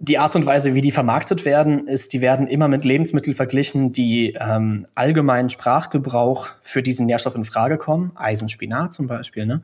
die 0.02 0.16
Art 0.16 0.34
und 0.34 0.46
Weise, 0.46 0.74
wie 0.74 0.80
die 0.80 0.92
vermarktet 0.92 1.44
werden, 1.44 1.86
ist, 1.86 2.14
die 2.14 2.22
werden 2.22 2.46
immer 2.46 2.68
mit 2.68 2.86
Lebensmitteln 2.86 3.36
verglichen, 3.36 3.92
die 3.92 4.34
ähm, 4.40 4.86
allgemeinen 4.94 5.50
Sprachgebrauch 5.50 6.48
für 6.62 6.82
diesen 6.82 7.04
Nährstoff 7.04 7.34
in 7.34 7.44
Frage 7.44 7.76
kommen. 7.76 8.12
Eisenspinat 8.14 8.94
zum 8.94 9.08
Beispiel. 9.08 9.44
Ne? 9.44 9.60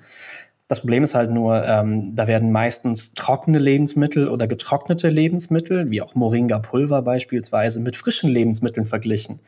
Das 0.68 0.81
Problem 0.81 1.05
ist 1.05 1.14
halt 1.14 1.31
nur, 1.31 1.64
ähm, 1.64 2.16
da 2.16 2.26
werden 2.26 2.50
meistens 2.50 3.14
trockene 3.14 3.59
Lebensmittel 3.59 4.29
oder 4.29 4.48
getrocknete 4.48 5.09
Lebensmittel, 5.09 5.90
wie 5.90 6.02
auch 6.02 6.14
Moringa-Pulver 6.14 7.02
beispielsweise, 7.02 7.81
mit 7.81 7.94
frischen 7.96 8.31
Lebensmitteln 8.31 8.87
verglichen. 8.87 9.38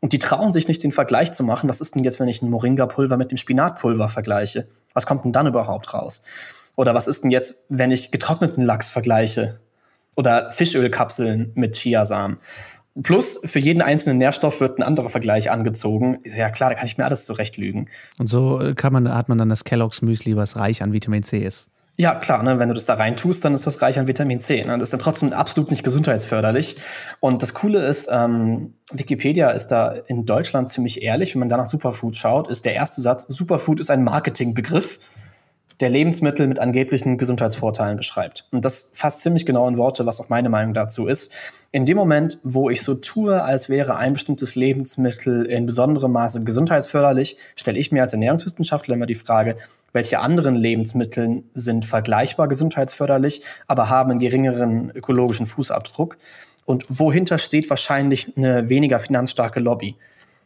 Und 0.00 0.12
die 0.12 0.18
trauen 0.18 0.50
sich 0.50 0.68
nicht, 0.68 0.82
den 0.82 0.92
Vergleich 0.92 1.32
zu 1.32 1.44
machen. 1.44 1.68
Was 1.68 1.80
ist 1.80 1.94
denn 1.94 2.04
jetzt, 2.04 2.20
wenn 2.20 2.28
ich 2.28 2.42
ein 2.42 2.50
Moringa-Pulver 2.50 3.16
mit 3.16 3.30
dem 3.30 3.38
Spinatpulver 3.38 4.08
vergleiche? 4.08 4.66
Was 4.94 5.06
kommt 5.06 5.24
denn 5.24 5.32
dann 5.32 5.46
überhaupt 5.46 5.92
raus? 5.92 6.24
Oder 6.76 6.94
was 6.94 7.06
ist 7.06 7.22
denn 7.22 7.30
jetzt, 7.30 7.66
wenn 7.68 7.90
ich 7.90 8.10
getrockneten 8.10 8.64
Lachs 8.64 8.90
vergleiche? 8.90 9.60
oder 10.16 10.52
Fischölkapseln 10.52 11.52
mit 11.54 11.76
Chiasamen. 11.76 12.38
Plus 13.02 13.40
für 13.44 13.58
jeden 13.58 13.80
einzelnen 13.80 14.18
Nährstoff 14.18 14.60
wird 14.60 14.78
ein 14.78 14.82
anderer 14.82 15.08
Vergleich 15.08 15.50
angezogen. 15.50 16.18
Ja 16.24 16.50
klar, 16.50 16.70
da 16.70 16.76
kann 16.76 16.86
ich 16.86 16.98
mir 16.98 17.04
alles 17.04 17.24
zurechtlügen. 17.24 17.88
Und 18.18 18.26
so 18.26 18.60
äh, 18.60 18.74
kann 18.74 18.92
man, 18.92 19.12
hat 19.12 19.28
man 19.28 19.38
dann 19.38 19.48
das 19.48 19.64
Kellogg's 19.64 20.02
Müsli, 20.02 20.36
was 20.36 20.56
reich 20.56 20.82
an 20.82 20.92
Vitamin 20.92 21.22
C 21.22 21.38
ist. 21.38 21.70
Ja, 21.98 22.14
klar, 22.14 22.42
ne, 22.42 22.58
wenn 22.58 22.68
du 22.68 22.74
das 22.74 22.86
da 22.86 22.94
rein 22.94 23.16
tust, 23.16 23.44
dann 23.44 23.52
ist 23.52 23.66
das 23.66 23.82
reich 23.82 23.98
an 23.98 24.08
Vitamin 24.08 24.40
C. 24.40 24.64
Ne? 24.64 24.78
Das 24.78 24.88
ist 24.88 24.92
dann 24.94 25.00
trotzdem 25.00 25.32
absolut 25.34 25.70
nicht 25.70 25.84
gesundheitsförderlich. 25.84 26.76
Und 27.20 27.42
das 27.42 27.52
Coole 27.52 27.84
ist, 27.86 28.08
ähm, 28.10 28.74
Wikipedia 28.92 29.50
ist 29.50 29.68
da 29.68 29.92
in 30.06 30.24
Deutschland 30.24 30.70
ziemlich 30.70 31.02
ehrlich. 31.02 31.34
Wenn 31.34 31.40
man 31.40 31.48
da 31.50 31.58
nach 31.58 31.66
Superfood 31.66 32.16
schaut, 32.16 32.48
ist 32.48 32.64
der 32.64 32.74
erste 32.74 33.02
Satz, 33.02 33.26
Superfood 33.28 33.78
ist 33.78 33.90
ein 33.90 34.04
Marketingbegriff 34.04 34.98
der 35.80 35.88
Lebensmittel 35.88 36.46
mit 36.46 36.58
angeblichen 36.58 37.18
Gesundheitsvorteilen 37.18 37.96
beschreibt. 37.96 38.46
Und 38.50 38.64
das 38.64 38.92
fasst 38.94 39.20
ziemlich 39.20 39.46
genau 39.46 39.68
in 39.68 39.76
Worte, 39.76 40.06
was 40.06 40.20
auch 40.20 40.28
meine 40.28 40.48
Meinung 40.48 40.74
dazu 40.74 41.06
ist. 41.06 41.32
In 41.70 41.86
dem 41.86 41.96
Moment, 41.96 42.38
wo 42.42 42.68
ich 42.68 42.82
so 42.82 42.94
tue, 42.94 43.42
als 43.42 43.68
wäre 43.68 43.96
ein 43.96 44.12
bestimmtes 44.12 44.54
Lebensmittel 44.54 45.46
in 45.46 45.64
besonderem 45.66 46.12
Maße 46.12 46.44
gesundheitsförderlich, 46.44 47.38
stelle 47.56 47.78
ich 47.78 47.90
mir 47.92 48.02
als 48.02 48.12
Ernährungswissenschaftler 48.12 48.94
immer 48.94 49.06
die 49.06 49.14
Frage, 49.14 49.56
welche 49.92 50.20
anderen 50.20 50.54
Lebensmittel 50.54 51.44
sind 51.54 51.84
vergleichbar 51.84 52.48
gesundheitsförderlich, 52.48 53.42
aber 53.66 53.88
haben 53.88 54.10
einen 54.10 54.20
geringeren 54.20 54.90
ökologischen 54.94 55.46
Fußabdruck? 55.46 56.18
Und 56.64 56.84
wohinter 56.88 57.38
steht 57.38 57.68
wahrscheinlich 57.70 58.36
eine 58.36 58.68
weniger 58.68 59.00
finanzstarke 59.00 59.60
Lobby? 59.60 59.96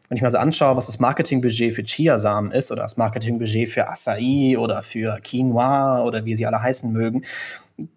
Wenn 0.09 0.17
ich 0.17 0.23
mir 0.23 0.31
so 0.31 0.39
anschaue, 0.39 0.77
was 0.77 0.87
das 0.87 0.99
Marketingbudget 0.99 1.75
für 1.75 1.83
Chiasamen 1.83 2.53
ist 2.53 2.71
oder 2.71 2.83
das 2.83 2.97
Marketingbudget 2.97 3.69
für 3.69 3.89
Acai 3.89 4.57
oder 4.59 4.83
für 4.83 5.19
Quinoa 5.23 6.03
oder 6.03 6.25
wie 6.25 6.35
sie 6.35 6.47
alle 6.47 6.63
heißen 6.63 6.93
mögen, 6.93 7.23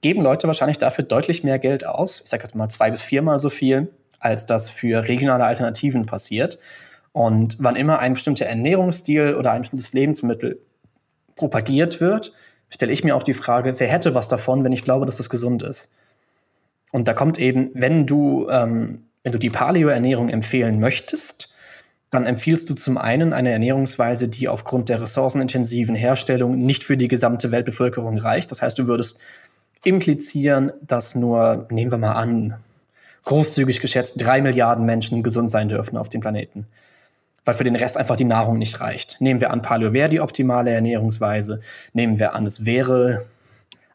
geben 0.02 0.22
Leute 0.22 0.48
wahrscheinlich 0.48 0.78
dafür 0.78 1.04
deutlich 1.04 1.43
mehr 1.43 1.60
Geld 1.60 1.86
aus. 1.86 2.22
Ich 2.22 2.30
sage 2.30 2.43
jetzt 2.43 2.56
mal 2.56 2.69
zwei 2.69 2.89
bis 2.89 3.02
viermal 3.02 3.39
so 3.39 3.50
viel, 3.50 3.89
als 4.19 4.45
das 4.45 4.69
für 4.69 5.08
regionale 5.08 5.45
Alternativen 5.45 6.06
passiert. 6.06 6.60
Und 7.12 7.58
wann 7.60 7.76
immer 7.76 8.00
ein 8.00 8.13
bestimmter 8.13 8.45
Ernährungsstil 8.45 9.36
oder 9.36 9.52
ein 9.52 9.62
bestimmtes 9.62 9.93
Lebensmittel 9.93 10.60
propagiert 11.36 12.02
wird, 12.02 12.34
stelle 12.69 12.91
ich 12.91 13.04
mir 13.04 13.15
auch 13.15 13.24
die 13.24 13.34
Frage, 13.34 13.80
wer 13.80 13.88
hätte 13.88 14.13
was 14.15 14.28
davon, 14.28 14.63
wenn 14.63 14.72
ich 14.72 14.84
glaube, 14.84 15.06
dass 15.06 15.17
das 15.17 15.30
gesund 15.30 15.63
ist? 15.63 15.91
Und 16.91 17.08
da 17.08 17.13
kommt 17.13 17.38
eben, 17.38 17.72
wenn 17.74 18.06
du, 18.06 18.48
ähm, 18.50 19.06
wenn 19.24 19.32
du 19.32 19.39
die 19.39 19.50
Paleo-Ernährung 19.50 20.30
empfehlen 20.30 20.80
möchtest, 20.80 21.48
dann 22.10 22.26
empfiehlst 22.26 22.69
du 22.69 22.74
zum 22.74 22.98
einen 22.98 23.34
eine 23.34 23.52
Ernährungsweise, 23.52 24.28
die 24.28 24.48
aufgrund 24.48 24.89
der 24.89 25.02
ressourcenintensiven 25.02 25.95
Herstellung 25.95 26.58
nicht 26.58 26.84
für 26.84 26.98
die 26.98 27.08
gesamte 27.08 27.52
Weltbevölkerung 27.52 28.17
reicht. 28.17 28.50
Das 28.52 28.62
heißt, 28.62 28.80
du 28.80 28.88
würdest 28.88 29.19
implizieren, 29.84 30.72
dass 30.82 31.15
nur, 31.15 31.67
nehmen 31.69 31.91
wir 31.91 31.98
mal 31.98 32.13
an, 32.13 32.56
großzügig 33.26 33.80
geschätzt, 33.80 34.15
drei 34.17 34.41
Milliarden 34.41 34.86
Menschen 34.86 35.22
gesund 35.22 35.52
sein 35.52 35.69
dürfen 35.69 35.98
auf 35.98 36.10
dem 36.10 36.22
Planeten. 36.22 36.65
Weil 37.45 37.54
für 37.54 37.63
den 37.63 37.76
Rest 37.76 37.95
einfach 37.95 38.15
die 38.15 38.26
Nahrung 38.26 38.58
nicht 38.58 38.82
reicht. 38.82 39.22
Nehmen 39.22 39.39
wir 39.39 39.52
an, 39.52 39.62
Paleo 39.62 39.93
wäre 39.93 40.10
die 40.10 40.19
optimale 40.19 40.72
Ernährungsweise. 40.72 41.62
Nehmen 41.93 42.19
wir 42.19 42.34
an, 42.34 42.45
es 42.45 42.65
wäre 42.65 43.22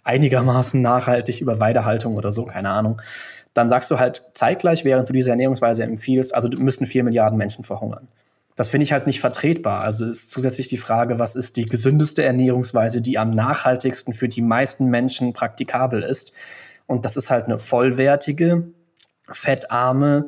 einigermaßen 0.05 0.81
nachhaltig 0.81 1.41
über 1.41 1.61
Weidehaltung 1.61 2.17
oder 2.17 2.31
so, 2.31 2.45
keine 2.45 2.71
Ahnung, 2.71 3.01
dann 3.55 3.69
sagst 3.69 3.91
du 3.91 3.99
halt 3.99 4.23
zeitgleich, 4.35 4.85
während 4.85 5.09
du 5.09 5.13
diese 5.13 5.31
Ernährungsweise 5.31 5.83
empfiehlst, 5.83 6.35
also 6.35 6.49
müssten 6.59 6.87
vier 6.87 7.05
Milliarden 7.05 7.39
Menschen 7.39 7.65
verhungern. 7.65 8.09
Das 8.57 8.69
finde 8.69 8.85
ich 8.85 8.93
halt 8.93 9.07
nicht 9.07 9.21
vertretbar. 9.21 9.81
Also 9.81 10.05
ist 10.05 10.31
zusätzlich 10.31 10.69
die 10.69 10.77
Frage, 10.77 11.19
was 11.19 11.35
ist 11.35 11.57
die 11.57 11.65
gesündeste 11.65 12.23
Ernährungsweise, 12.23 13.01
die 13.01 13.19
am 13.19 13.31
nachhaltigsten 13.31 14.15
für 14.15 14.29
die 14.29 14.43
meisten 14.43 14.87
Menschen 14.87 15.33
praktikabel 15.33 16.03
ist. 16.03 16.33
Und 16.87 17.05
das 17.05 17.17
ist 17.17 17.31
halt 17.31 17.47
eine 17.47 17.59
vollwertige, 17.59 18.69
fettarme, 19.31 20.27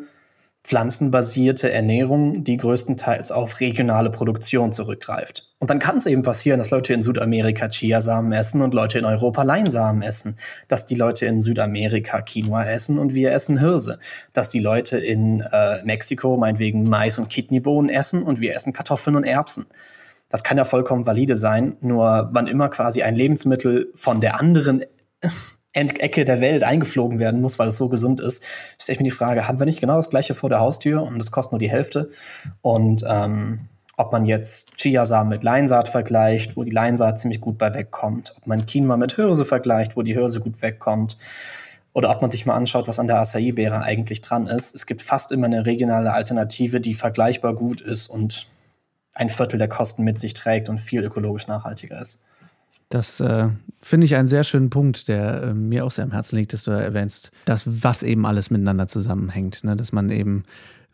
pflanzenbasierte 0.66 1.70
Ernährung, 1.70 2.42
die 2.42 2.56
größtenteils 2.56 3.30
auf 3.30 3.60
regionale 3.60 4.10
Produktion 4.10 4.72
zurückgreift. 4.72 5.54
Und 5.60 5.70
dann 5.70 5.78
kann 5.78 5.96
es 5.96 6.06
eben 6.06 6.22
passieren, 6.22 6.58
dass 6.58 6.72
Leute 6.72 6.92
in 6.92 7.02
Südamerika 7.02 7.68
Chiasamen 7.68 8.32
essen 8.32 8.60
und 8.62 8.74
Leute 8.74 8.98
in 8.98 9.04
Europa 9.04 9.44
Leinsamen 9.44 10.02
essen, 10.02 10.36
dass 10.66 10.84
die 10.84 10.96
Leute 10.96 11.24
in 11.26 11.40
Südamerika 11.40 12.20
Quinoa 12.20 12.64
essen 12.64 12.98
und 12.98 13.14
wir 13.14 13.30
essen 13.30 13.60
Hirse, 13.60 14.00
dass 14.32 14.48
die 14.48 14.58
Leute 14.58 14.98
in 14.98 15.40
äh, 15.40 15.84
Mexiko 15.84 16.36
meinetwegen 16.36 16.82
Mais 16.82 17.16
und 17.18 17.30
Kidneybohnen 17.30 17.88
essen 17.88 18.24
und 18.24 18.40
wir 18.40 18.52
essen 18.54 18.72
Kartoffeln 18.72 19.14
und 19.14 19.24
Erbsen. 19.24 19.66
Das 20.30 20.42
kann 20.42 20.58
ja 20.58 20.64
vollkommen 20.64 21.06
valide 21.06 21.36
sein, 21.36 21.76
nur 21.80 22.30
wann 22.32 22.48
immer 22.48 22.68
quasi 22.70 23.02
ein 23.02 23.14
Lebensmittel 23.14 23.92
von 23.94 24.20
der 24.20 24.40
anderen 24.40 24.82
Ecke 25.76 26.24
der 26.24 26.40
Welt 26.40 26.64
eingeflogen 26.64 27.18
werden 27.18 27.40
muss, 27.40 27.58
weil 27.58 27.68
es 27.68 27.76
so 27.76 27.88
gesund 27.88 28.20
ist, 28.20 28.44
stelle 28.80 28.94
ich 28.94 29.00
mir 29.00 29.04
die 29.04 29.10
Frage, 29.10 29.46
haben 29.46 29.58
wir 29.58 29.66
nicht 29.66 29.80
genau 29.80 29.96
das 29.96 30.10
gleiche 30.10 30.34
vor 30.34 30.48
der 30.48 30.60
Haustür 30.60 31.02
und 31.02 31.20
es 31.20 31.30
kostet 31.30 31.52
nur 31.52 31.58
die 31.58 31.70
Hälfte? 31.70 32.08
Und 32.62 33.04
ähm, 33.06 33.68
ob 33.96 34.12
man 34.12 34.26
jetzt 34.26 34.76
Chiasamen 34.76 35.30
mit 35.30 35.44
Leinsaat 35.44 35.88
vergleicht, 35.88 36.56
wo 36.56 36.64
die 36.64 36.70
Leinsaat 36.70 37.18
ziemlich 37.18 37.40
gut 37.40 37.58
bei 37.58 37.74
wegkommt, 37.74 38.34
ob 38.36 38.46
man 38.46 38.66
Quinoa 38.66 38.96
mit 38.96 39.14
Hirse 39.16 39.44
vergleicht, 39.44 39.96
wo 39.96 40.02
die 40.02 40.14
Hirse 40.14 40.40
gut 40.40 40.60
wegkommt, 40.60 41.16
oder 41.96 42.10
ob 42.10 42.20
man 42.20 42.30
sich 42.30 42.44
mal 42.44 42.54
anschaut, 42.54 42.88
was 42.88 42.98
an 42.98 43.06
der 43.06 43.18
Acai-Beere 43.18 43.80
eigentlich 43.80 44.20
dran 44.20 44.48
ist. 44.48 44.74
Es 44.74 44.84
gibt 44.84 45.00
fast 45.00 45.32
immer 45.32 45.46
eine 45.46 45.64
regionale 45.64 46.12
Alternative, 46.12 46.78
die 46.78 46.92
vergleichbar 46.92 47.54
gut 47.54 47.80
ist 47.80 48.08
und 48.08 48.46
ein 49.14 49.30
Viertel 49.30 49.56
der 49.56 49.68
Kosten 49.68 50.04
mit 50.04 50.18
sich 50.18 50.34
trägt 50.34 50.68
und 50.68 50.78
viel 50.78 51.02
ökologisch 51.02 51.46
nachhaltiger 51.46 51.98
ist. 51.98 52.26
Das 52.88 53.20
äh, 53.20 53.48
finde 53.80 54.04
ich 54.04 54.14
einen 54.14 54.28
sehr 54.28 54.44
schönen 54.44 54.70
Punkt, 54.70 55.08
der 55.08 55.42
äh, 55.42 55.54
mir 55.54 55.84
auch 55.84 55.90
sehr 55.90 56.04
am 56.04 56.12
Herzen 56.12 56.36
liegt, 56.36 56.52
dass 56.52 56.64
du 56.64 56.70
erwähnst, 56.70 57.32
dass 57.44 57.64
was 57.82 58.02
eben 58.02 58.26
alles 58.26 58.50
miteinander 58.50 58.86
zusammenhängt. 58.86 59.64
Ne? 59.64 59.74
Dass 59.74 59.92
man 59.92 60.10
eben 60.10 60.44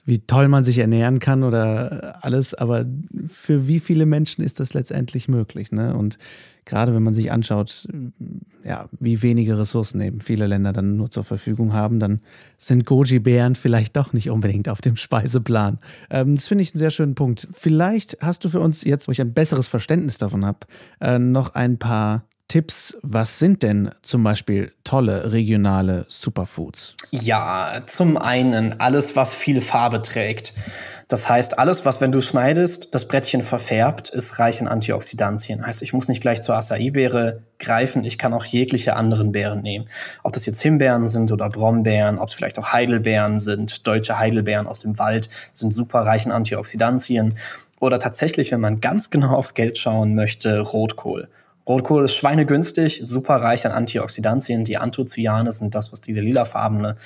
wie 0.05 0.19
toll 0.21 0.49
man 0.49 0.65
sich 0.65 0.79
ernähren 0.79 1.21
kann 1.21 1.45
oder 1.45 2.25
alles, 2.25 2.55
aber 2.55 2.85
für 3.27 3.69
wie 3.69 3.79
viele 3.79 4.05
Menschen 4.05 4.43
ist 4.43 4.59
das 4.59 4.75
letztendlich 4.75 5.29
möglich? 5.29 5.71
Ne? 5.71 5.95
Und 5.97 6.19
gerade 6.65 6.93
wenn 6.95 7.05
man 7.05 7.15
sich 7.15 7.31
anschaut, 7.31 7.87
ja, 8.65 8.88
wie 8.99 9.23
wenige 9.23 9.59
Ressourcen 9.59 10.01
eben 10.01 10.21
viele 10.21 10.49
Länder 10.49 10.73
dann 10.73 10.97
nur 10.97 11.11
zur 11.11 11.23
Verfügung 11.23 11.73
haben, 11.73 12.01
dann 12.01 12.21
sind 12.59 12.85
Goji-Beeren 12.85 13.55
vielleicht 13.55 13.97
doch 13.97 14.12
nicht 14.12 14.31
unbedingt 14.31 14.69
auf 14.69 14.81
dem 14.81 14.97
Speiseplan. 14.97 15.79
Ähm, 16.11 16.35
das 16.35 16.49
finde 16.49 16.62
ich 16.62 16.75
einen 16.75 16.81
sehr 16.81 16.91
schönen 16.91 17.15
Punkt. 17.15 17.49
Vielleicht 17.53 18.19
hast 18.21 18.45
du 18.45 18.49
für 18.49 18.61
uns 18.61 18.83
jetzt, 18.83 19.07
wo 19.07 19.12
ich 19.12 19.21
ein 19.21 19.35
besseres 19.35 19.69
Verständnis 19.69 20.19
davon 20.19 20.45
habe, 20.45 20.61
äh, 21.01 21.19
noch 21.19 21.55
ein 21.55 21.79
paar 21.79 22.25
Tipps. 22.53 22.99
Was 23.01 23.38
sind 23.38 23.62
denn 23.62 23.93
zum 24.03 24.23
Beispiel 24.23 24.73
tolle 24.85 25.33
regionale 25.33 26.05
Superfoods? 26.07 26.97
Ja, 27.11 27.81
zum 27.87 28.19
einen 28.19 28.79
alles, 28.79 29.17
was 29.17 29.33
viel 29.33 29.62
Farbe 29.62 30.03
trägt. 30.03 30.53
Das 31.09 31.31
heißt, 31.31 31.59
alles, 31.59 31.87
was, 31.87 32.03
wenn 32.03 32.12
du 32.12 32.21
schneidest, 32.21 32.95
das 32.95 33.09
Brettchen 33.09 33.43
verfärbt, 33.43 34.11
ist 34.11 34.38
reich 34.38 34.61
in 34.61 34.69
Antioxidantien. 34.69 35.67
Heißt, 35.67 35.81
ich 35.81 35.95
muss 35.95 36.09
nicht 36.09 36.21
gleich 36.21 36.43
zur 36.43 36.55
Acai-Beere 36.55 37.41
greifen, 37.59 38.05
ich 38.05 38.19
kann 38.19 38.35
auch 38.35 38.45
jegliche 38.45 38.97
anderen 38.97 39.33
Beeren 39.33 39.62
nehmen. 39.62 39.88
Ob 40.23 40.35
das 40.35 40.45
jetzt 40.45 40.61
Himbeeren 40.61 41.09
sind 41.09 41.33
oder 41.33 41.49
Brombeeren, 41.49 42.19
ob 42.19 42.29
es 42.29 42.35
vielleicht 42.35 42.59
auch 42.59 42.75
Heidelbeeren 42.75 43.41
sind, 43.41 43.87
deutsche 43.87 44.19
Heidelbeeren 44.19 44.67
aus 44.67 44.81
dem 44.81 44.99
Wald, 44.99 45.27
sind 45.53 45.73
super 45.73 46.01
reich 46.01 46.27
in 46.27 46.33
Antioxidantien. 46.33 47.38
Oder 47.81 47.99
tatsächlich, 47.99 48.53
wenn 48.53 48.61
man 48.61 48.83
ganz 48.83 49.09
genau 49.09 49.37
aufs 49.37 49.55
Geld 49.55 49.79
schauen 49.79 50.15
möchte, 50.15 50.61
Rotkohl. 50.61 51.31
Rotkohl 51.73 52.05
ist 52.05 52.15
schweinegünstig, 52.15 53.01
super 53.03 53.37
reich 53.37 53.65
an 53.65 53.73
Antioxidantien. 53.73 54.65
Die 54.65 54.77
Anthocyane 54.77 55.51
sind 55.53 55.75
das, 55.75 55.91
was 55.91 56.03
diese 56.03 56.21
lilafarbene 56.21 56.97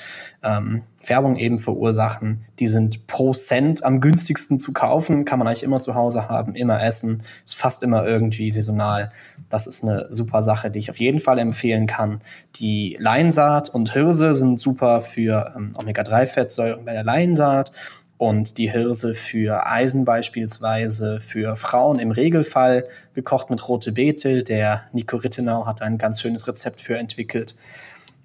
ähm, 0.42 0.82
Färbung 0.98 1.36
eben 1.36 1.58
verursachen. 1.58 2.44
Die 2.58 2.66
sind 2.66 3.06
pro 3.06 3.32
Cent 3.32 3.84
am 3.84 4.00
günstigsten 4.00 4.58
zu 4.58 4.72
kaufen, 4.72 5.24
kann 5.24 5.38
man 5.38 5.46
eigentlich 5.46 5.62
immer 5.62 5.78
zu 5.78 5.94
Hause 5.94 6.28
haben, 6.28 6.56
immer 6.56 6.82
essen, 6.82 7.22
ist 7.44 7.56
fast 7.56 7.84
immer 7.84 8.04
irgendwie 8.04 8.50
saisonal. 8.50 9.12
Das 9.48 9.68
ist 9.68 9.84
eine 9.84 10.08
super 10.10 10.42
Sache, 10.42 10.68
die 10.68 10.80
ich 10.80 10.90
auf 10.90 10.98
jeden 10.98 11.20
Fall 11.20 11.38
empfehlen 11.38 11.86
kann. 11.86 12.20
Die 12.56 12.96
Leinsaat 12.98 13.68
und 13.68 13.92
Hirse 13.92 14.34
sind 14.34 14.58
super 14.58 15.00
für 15.00 15.54
ähm, 15.56 15.74
Omega-3-Fettsäuren 15.78 16.84
bei 16.84 16.92
der 16.92 17.04
Leinsaat 17.04 17.70
und 18.18 18.58
die 18.58 18.70
Hirse 18.70 19.14
für 19.14 19.66
Eisen 19.66 20.04
beispielsweise, 20.04 21.20
für 21.20 21.56
Frauen 21.56 21.98
im 21.98 22.10
Regelfall 22.10 22.86
gekocht 23.14 23.50
mit 23.50 23.68
rote 23.68 23.92
Beete. 23.92 24.42
Der 24.42 24.84
Nico 24.92 25.16
Rittenau 25.16 25.66
hat 25.66 25.82
ein 25.82 25.98
ganz 25.98 26.20
schönes 26.20 26.48
Rezept 26.48 26.80
für 26.80 26.96
entwickelt. 26.96 27.54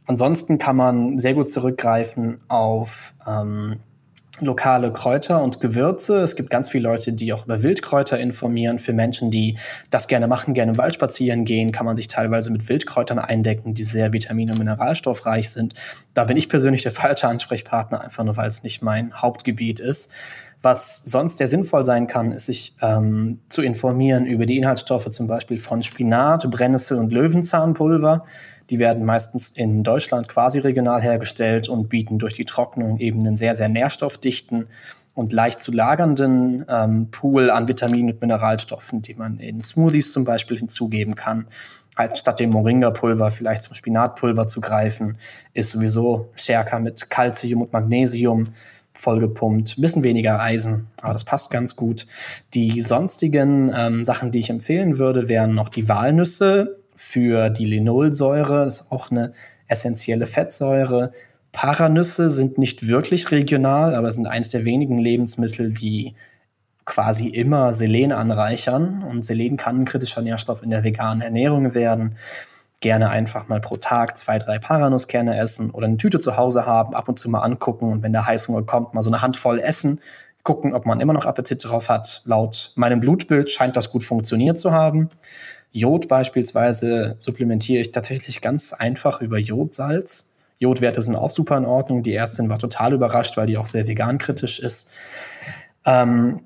Ansonsten 0.08 0.58
kann 0.58 0.76
man 0.76 1.20
sehr 1.20 1.34
gut 1.34 1.50
zurückgreifen 1.50 2.40
auf 2.48 3.14
ähm, 3.28 3.78
lokale 4.42 4.92
Kräuter 4.92 5.42
und 5.42 5.60
Gewürze. 5.60 6.20
Es 6.22 6.36
gibt 6.36 6.50
ganz 6.50 6.70
viele 6.70 6.90
Leute, 6.90 7.14
die 7.14 7.32
auch 7.34 7.46
über 7.46 7.64
Wildkräuter 7.64 8.20
informieren. 8.20 8.80
Für 8.80 8.94
Menschen, 8.94 9.32
die 9.32 9.58
das 9.90 10.08
gerne 10.08 10.28
machen, 10.28 10.54
gerne 10.54 10.74
im 10.74 10.78
Wald 10.78 10.96
spazieren 10.96 11.46
gehen, 11.46 11.72
kann 11.72 11.86
man 11.86 11.96
sich 11.96 12.08
teilweise 12.08 12.52
mit 12.52 12.68
Wildkräutern 12.68 13.20
eindecken, 13.20 13.74
die 13.74 13.84
sehr 13.84 14.14
vitamin- 14.14 14.52
und 14.52 14.58
mineralstoffreich 14.58 15.50
sind. 15.50 15.74
Da 16.14 16.26
bin 16.26 16.38
ich 16.38 16.50
persönlich 16.50 16.84
der 16.84 16.92
falsche 16.92 17.28
Ansprechpartner, 17.28 18.02
einfach 18.02 18.24
nur 18.24 18.36
weil 18.38 18.48
es 18.48 18.64
nicht 18.64 18.82
mein 18.82 19.14
Hauptgebiet 19.22 19.80
ist. 19.80 20.12
Was 20.64 20.98
sonst 21.06 21.40
sehr 21.40 21.48
sinnvoll 21.48 21.86
sein 21.86 22.06
kann, 22.06 22.32
ist 22.32 22.46
sich 22.46 22.76
ähm, 22.82 23.40
zu 23.50 23.64
informieren 23.64 24.28
über 24.28 24.46
die 24.46 24.58
Inhaltsstoffe 24.58 25.10
zum 25.10 25.26
Beispiel 25.26 25.58
von 25.58 25.82
Spinat, 25.82 26.50
Brennnessel 26.52 27.00
und 27.00 27.12
Löwenzahnpulver. 27.12 28.26
Die 28.72 28.80
werden 28.80 29.06
meistens 29.06 29.50
in 29.50 29.84
Deutschland 29.84 30.30
quasi 30.30 30.60
regional 30.60 31.02
hergestellt 31.02 31.68
und 31.68 31.90
bieten 31.90 32.18
durch 32.20 32.36
die 32.36 32.46
Trocknung 32.46 33.00
eben 33.00 33.20
einen 33.20 33.36
sehr, 33.36 33.54
sehr 33.54 33.68
nährstoffdichten 33.68 34.68
und 35.14 35.34
leicht 35.34 35.60
zu 35.60 35.74
lagernden 35.74 36.66
ähm, 36.70 37.10
Pool 37.12 37.52
an 37.52 37.68
Vitaminen 37.68 38.14
und 38.14 38.22
Mineralstoffen, 38.22 39.02
die 39.02 39.14
man 39.14 39.40
in 39.40 39.62
Smoothies 39.62 40.14
zum 40.14 40.24
Beispiel 40.24 40.58
hinzugeben 40.58 41.16
kann. 41.16 41.48
Als 41.96 42.18
statt 42.20 42.40
dem 42.40 42.52
Moringa-Pulver 42.52 43.32
vielleicht 43.32 43.64
zum 43.64 43.76
Spinatpulver 43.76 44.48
zu 44.48 44.62
greifen, 44.62 45.18
ist 45.54 45.72
sowieso 45.72 46.30
stärker 46.34 46.80
mit 46.80 47.10
Calcium 47.10 47.62
und 47.62 47.74
Magnesium 47.74 48.46
vollgepumpt, 48.94 49.82
bisschen 49.82 50.04
weniger 50.04 50.40
Eisen, 50.40 50.88
aber 51.02 51.14
das 51.14 51.26
passt 51.26 51.50
ganz 51.50 51.76
gut. 51.76 52.06
Die 52.54 52.82
sonstigen 52.82 53.72
ähm, 53.76 54.04
Sachen, 54.06 54.32
die 54.32 54.40
ich 54.40 54.50
empfehlen 54.50 54.98
würde, 54.98 55.28
wären 55.28 55.56
noch 55.56 55.70
die 55.70 55.90
Walnüsse 55.90 56.81
für 57.02 57.50
die 57.50 57.66
Linolsäure, 57.66 58.66
das 58.66 58.82
ist 58.82 58.92
auch 58.92 59.10
eine 59.10 59.32
essentielle 59.68 60.28
Fettsäure. 60.28 61.12
Paranüsse 61.52 62.30
sind 62.30 62.60
nicht 62.60 62.88
wirklich 62.88 63.32
regional, 63.32 63.96
aber 63.96 64.12
sind 64.12 64.28
eines 64.28 64.50
der 64.50 64.66
wenigen 64.66 65.00
Lebensmittel, 65.00 65.74
die 65.74 66.14
quasi 66.86 67.30
immer 67.30 67.74
Selen 67.74 68.12
anreichern. 68.12 69.04
Und 69.04 69.26
Selen 69.26 69.58
kann 69.58 69.80
ein 69.80 69.86
kritischer 69.86 70.22
Nährstoff 70.22 70.62
in 70.62 70.70
der 70.70 70.84
veganen 70.84 71.22
Ernährung 71.22 71.74
werden 71.74 72.16
gerne 72.82 73.10
einfach 73.10 73.48
mal 73.48 73.62
pro 73.62 73.78
Tag 73.78 74.18
zwei, 74.18 74.38
drei 74.38 74.58
Paranusskerne 74.58 75.38
essen 75.38 75.70
oder 75.70 75.88
eine 75.88 75.98
Tüte 75.98 76.20
zu 76.20 76.38
Hause 76.38 76.66
haben, 76.66 76.96
ab 76.96 77.10
und 77.10 77.20
zu 77.20 77.30
mal 77.30 77.42
angucken 77.42 77.92
und 77.92 78.02
wenn 78.02 78.12
der 78.12 78.26
Heißhunger 78.26 78.64
kommt, 78.64 78.96
mal 78.96 79.04
so 79.04 79.12
eine 79.12 79.22
Handvoll 79.22 79.60
essen, 79.60 80.00
gucken, 80.44 80.74
ob 80.74 80.88
man 80.88 81.00
immer 81.00 81.14
noch 81.14 81.28
Appetit 81.28 81.64
drauf 81.64 81.90
hat. 81.90 82.24
Laut 82.26 82.72
meinem 82.76 83.00
Blutbild 83.00 83.52
scheint 83.52 83.76
das 83.76 83.92
gut 83.92 84.04
funktioniert 84.04 84.58
zu 84.58 84.72
haben. 84.72 85.10
Jod 85.72 86.08
beispielsweise 86.08 87.16
supplementiere 87.18 87.82
ich 87.82 87.92
tatsächlich 87.92 88.42
ganz 88.42 88.74
einfach 88.74 89.22
über 89.22 89.38
Jodsalz. 89.38 90.36
Jodwerte 90.58 91.02
sind 91.02 91.16
auch 91.16 91.30
super 91.30 91.58
in 91.58 91.66
Ordnung. 91.66 92.04
Die 92.04 92.14
Ärztin 92.14 92.50
war 92.50 92.58
total 92.58 92.94
überrascht, 92.94 93.38
weil 93.38 93.48
die 93.48 93.58
auch 93.58 93.66
sehr 93.66 93.88
vegan-kritisch 93.88 94.60
ist. 94.60 94.94
Ähm, 95.86 96.42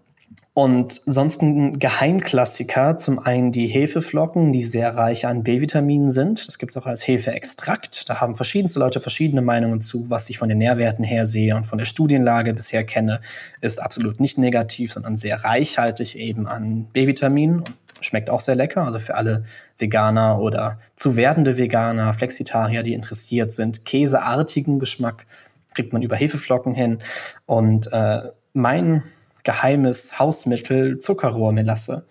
und 0.54 1.02
sonst 1.06 1.42
ein 1.42 1.80
Geheimklassiker, 1.80 2.96
zum 2.96 3.20
einen 3.20 3.52
die 3.52 3.68
Hefeflocken, 3.68 4.54
die 4.54 4.64
sehr 4.64 4.96
reich 4.96 5.28
an 5.28 5.44
B-Vitaminen 5.44 6.10
sind. 6.10 6.48
Das 6.48 6.58
gibt 6.58 6.72
es 6.72 6.82
auch 6.82 6.86
als 6.86 7.06
Hefeextrakt. 7.06 8.10
Da 8.10 8.22
haben 8.22 8.36
verschiedenste 8.36 8.80
Leute 8.80 9.02
verschiedene 9.02 9.42
Meinungen 9.42 9.82
zu. 9.82 10.10
Was 10.10 10.30
ich 10.30 10.38
von 10.38 10.48
den 10.48 10.60
Nährwerten 10.60 11.04
her 11.04 11.26
sehe 11.26 11.58
und 11.58 11.66
von 11.66 11.78
der 11.78 11.84
Studienlage 11.84 12.54
bisher 12.54 12.86
kenne, 12.86 13.20
ist 13.60 13.82
absolut 13.82 14.22
nicht 14.22 14.38
negativ, 14.38 14.94
sondern 14.94 15.18
sehr 15.18 15.44
reichhaltig 15.44 16.16
eben 16.16 16.48
an 16.48 16.86
B-Vitaminen 16.94 17.58
und 17.60 17.74
schmeckt 18.02 18.30
auch 18.30 18.40
sehr 18.40 18.56
lecker. 18.56 18.84
Also 18.84 19.00
für 19.00 19.16
alle 19.16 19.44
Veganer 19.78 20.40
oder 20.40 20.80
zu 20.96 21.16
werdende 21.16 21.58
Veganer, 21.58 22.14
Flexitarier, 22.14 22.84
die 22.84 22.94
interessiert 22.94 23.52
sind, 23.52 23.86
käseartigen 23.86 24.80
Geschmack 24.80 25.26
kriegt 25.74 25.94
man 25.94 26.02
über 26.02 26.16
Hefeflocken 26.16 26.74
hin. 26.74 27.00
Und 27.46 27.92
äh, 27.92 28.30
mein 28.54 29.04
geheimes 29.44 30.20
Hausmittel 30.20 30.98
Zuckerrohrmelasse. 30.98 32.06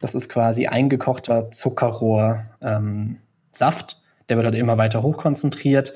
Das 0.00 0.14
ist 0.14 0.28
quasi 0.28 0.66
eingekochter 0.66 1.50
Zuckerrohrsaft. 1.50 2.46
Ähm, 2.62 3.18
der 4.28 4.36
wird 4.36 4.46
halt 4.46 4.54
immer 4.54 4.78
weiter 4.78 5.02
hochkonzentriert. 5.02 5.92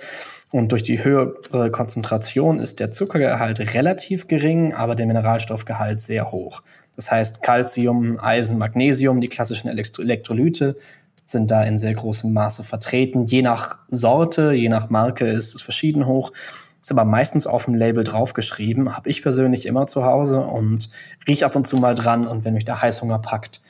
Und 0.53 0.73
durch 0.73 0.83
die 0.83 1.03
höhere 1.03 1.71
Konzentration 1.71 2.61
ist 2.61 2.81
der 2.81 2.91
Zuckergehalt 2.91 3.75
relativ 3.75 4.29
gering, 4.29 4.75
aber 4.75 4.95
der 4.95 5.07
Mineralstoffgehalt 5.07 6.01
sehr 6.01 6.31
hoch. 6.31 6.63
Das 6.97 7.11
heißt, 7.11 7.43
Calcium, 7.43 8.19
Eisen, 8.19 8.59
Magnesium, 8.59 9.21
die 9.21 9.29
klassischen 9.29 9.69
Elektrolyte 9.69 10.77
sind 11.27 11.51
da 11.51 11.63
in 11.65 11.77
sehr 11.77 11.95
großem 11.95 12.33
Maße 12.33 12.65
vertreten. 12.65 13.27
Je 13.27 13.43
nach 13.43 13.79
Sorte, 13.89 14.53
je 14.53 14.69
nach 14.69 14.91
Marke 14.91 15.27
ist 15.27 15.55
es 15.55 15.63
verschieden 15.63 16.07
hoch. 16.07 16.33
Ist 16.81 16.93
aber 16.93 17.05
meistens 17.05 17.49
auf 17.49 17.65
dem 17.65 17.75
Label 17.75 18.05
draufgeschrieben. 18.05 18.97
Habe 18.97 19.11
ich 19.11 19.23
persönlich 19.23 19.67
immer 19.67 19.89
zu 19.89 20.05
Hause 20.05 20.41
und 20.41 20.89
rieche 21.27 21.45
ab 21.45 21.57
und 21.57 21.67
zu 21.67 21.79
mal 21.79 21.97
dran. 21.97 22.27
Und 22.27 22.45
wenn 22.45 22.55
mich 22.55 22.65
der 22.65 22.81
Heißhunger 22.81 23.19
packt, 23.19 23.61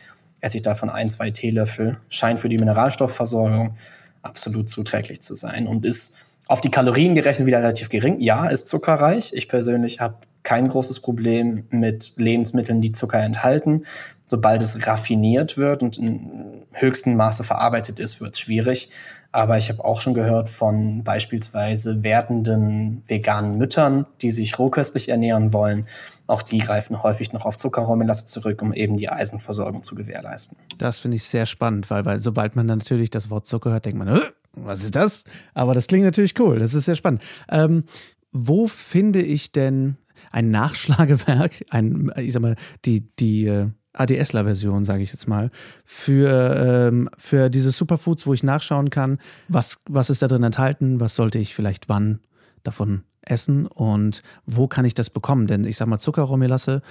esse 0.40 0.58
ich 0.58 0.62
davon 0.62 0.90
ein, 0.90 1.08
zwei 1.08 1.30
Teelöffel. 1.30 1.96
Scheint 2.10 2.40
für 2.40 2.50
die 2.50 2.58
Mineralstoffversorgung 2.58 3.76
absolut 4.22 4.68
zuträglich 4.68 5.22
zu 5.22 5.34
sein 5.34 5.66
und 5.66 5.86
ist 5.86 6.18
auf 6.46 6.60
die 6.60 6.70
Kalorien 6.70 7.14
gerechnet 7.14 7.46
wieder 7.46 7.60
relativ 7.60 7.88
gering. 7.88 8.20
Ja, 8.20 8.48
ist 8.48 8.68
zuckerreich. 8.68 9.32
Ich 9.32 9.48
persönlich 9.48 10.00
habe 10.00 10.16
kein 10.46 10.68
großes 10.68 11.00
Problem 11.00 11.64
mit 11.70 12.12
Lebensmitteln, 12.18 12.80
die 12.80 12.92
Zucker 12.92 13.18
enthalten. 13.18 13.82
Sobald 14.28 14.62
es 14.62 14.86
raffiniert 14.86 15.58
wird 15.58 15.82
und 15.82 15.98
in 15.98 16.62
höchstem 16.70 17.16
Maße 17.16 17.42
verarbeitet 17.42 17.98
ist, 17.98 18.20
wird 18.20 18.34
es 18.34 18.40
schwierig. 18.40 18.90
Aber 19.32 19.58
ich 19.58 19.68
habe 19.70 19.84
auch 19.84 20.00
schon 20.00 20.14
gehört 20.14 20.48
von 20.48 21.02
beispielsweise 21.02 22.04
werdenden 22.04 23.02
veganen 23.08 23.58
Müttern, 23.58 24.06
die 24.22 24.30
sich 24.30 24.56
rohköstlich 24.56 25.08
ernähren 25.08 25.52
wollen. 25.52 25.86
Auch 26.28 26.42
die 26.42 26.58
greifen 26.58 27.02
häufig 27.02 27.32
noch 27.32 27.44
auf 27.44 27.56
Zuckerrohrmelasse 27.56 28.26
zurück, 28.26 28.62
um 28.62 28.72
eben 28.72 28.96
die 28.96 29.08
Eisenversorgung 29.08 29.82
zu 29.82 29.96
gewährleisten. 29.96 30.56
Das 30.78 30.98
finde 31.00 31.16
ich 31.16 31.24
sehr 31.24 31.46
spannend, 31.46 31.90
weil, 31.90 32.04
weil 32.04 32.20
sobald 32.20 32.54
man 32.54 32.66
natürlich 32.66 33.10
das 33.10 33.30
Wort 33.30 33.48
Zucker 33.48 33.70
hört, 33.70 33.84
denkt 33.84 33.98
man, 33.98 34.20
was 34.54 34.84
ist 34.84 34.94
das? 34.94 35.24
Aber 35.54 35.74
das 35.74 35.88
klingt 35.88 36.04
natürlich 36.04 36.38
cool, 36.38 36.60
das 36.60 36.72
ist 36.72 36.84
sehr 36.84 36.96
spannend. 36.96 37.22
Ähm, 37.50 37.82
wo 38.30 38.68
finde 38.68 39.22
ich 39.22 39.50
denn 39.50 39.96
ein 40.32 40.50
Nachschlagewerk, 40.50 41.64
ein, 41.70 42.12
ich 42.16 42.32
sag 42.32 42.42
mal, 42.42 42.56
die, 42.84 43.06
die 43.18 43.46
äh, 43.46 43.68
ADSler-Version, 43.96 44.84
sage 44.84 45.02
ich 45.02 45.12
jetzt 45.12 45.28
mal, 45.28 45.50
für, 45.84 46.88
ähm, 46.88 47.08
für 47.18 47.50
diese 47.50 47.70
Superfoods, 47.70 48.26
wo 48.26 48.34
ich 48.34 48.42
nachschauen 48.42 48.90
kann, 48.90 49.18
was, 49.48 49.78
was 49.88 50.10
ist 50.10 50.22
da 50.22 50.28
drin 50.28 50.42
enthalten, 50.42 51.00
was 51.00 51.14
sollte 51.14 51.38
ich 51.38 51.54
vielleicht 51.54 51.88
wann 51.88 52.20
davon 52.62 53.02
essen 53.22 53.66
und 53.66 54.22
wo 54.44 54.68
kann 54.68 54.84
ich 54.84 54.94
das 54.94 55.10
bekommen? 55.10 55.46
Denn 55.46 55.64
ich 55.64 55.76
sag 55.76 55.88
mal, 55.88 55.98
Zuckerrohrmelasse 55.98 56.82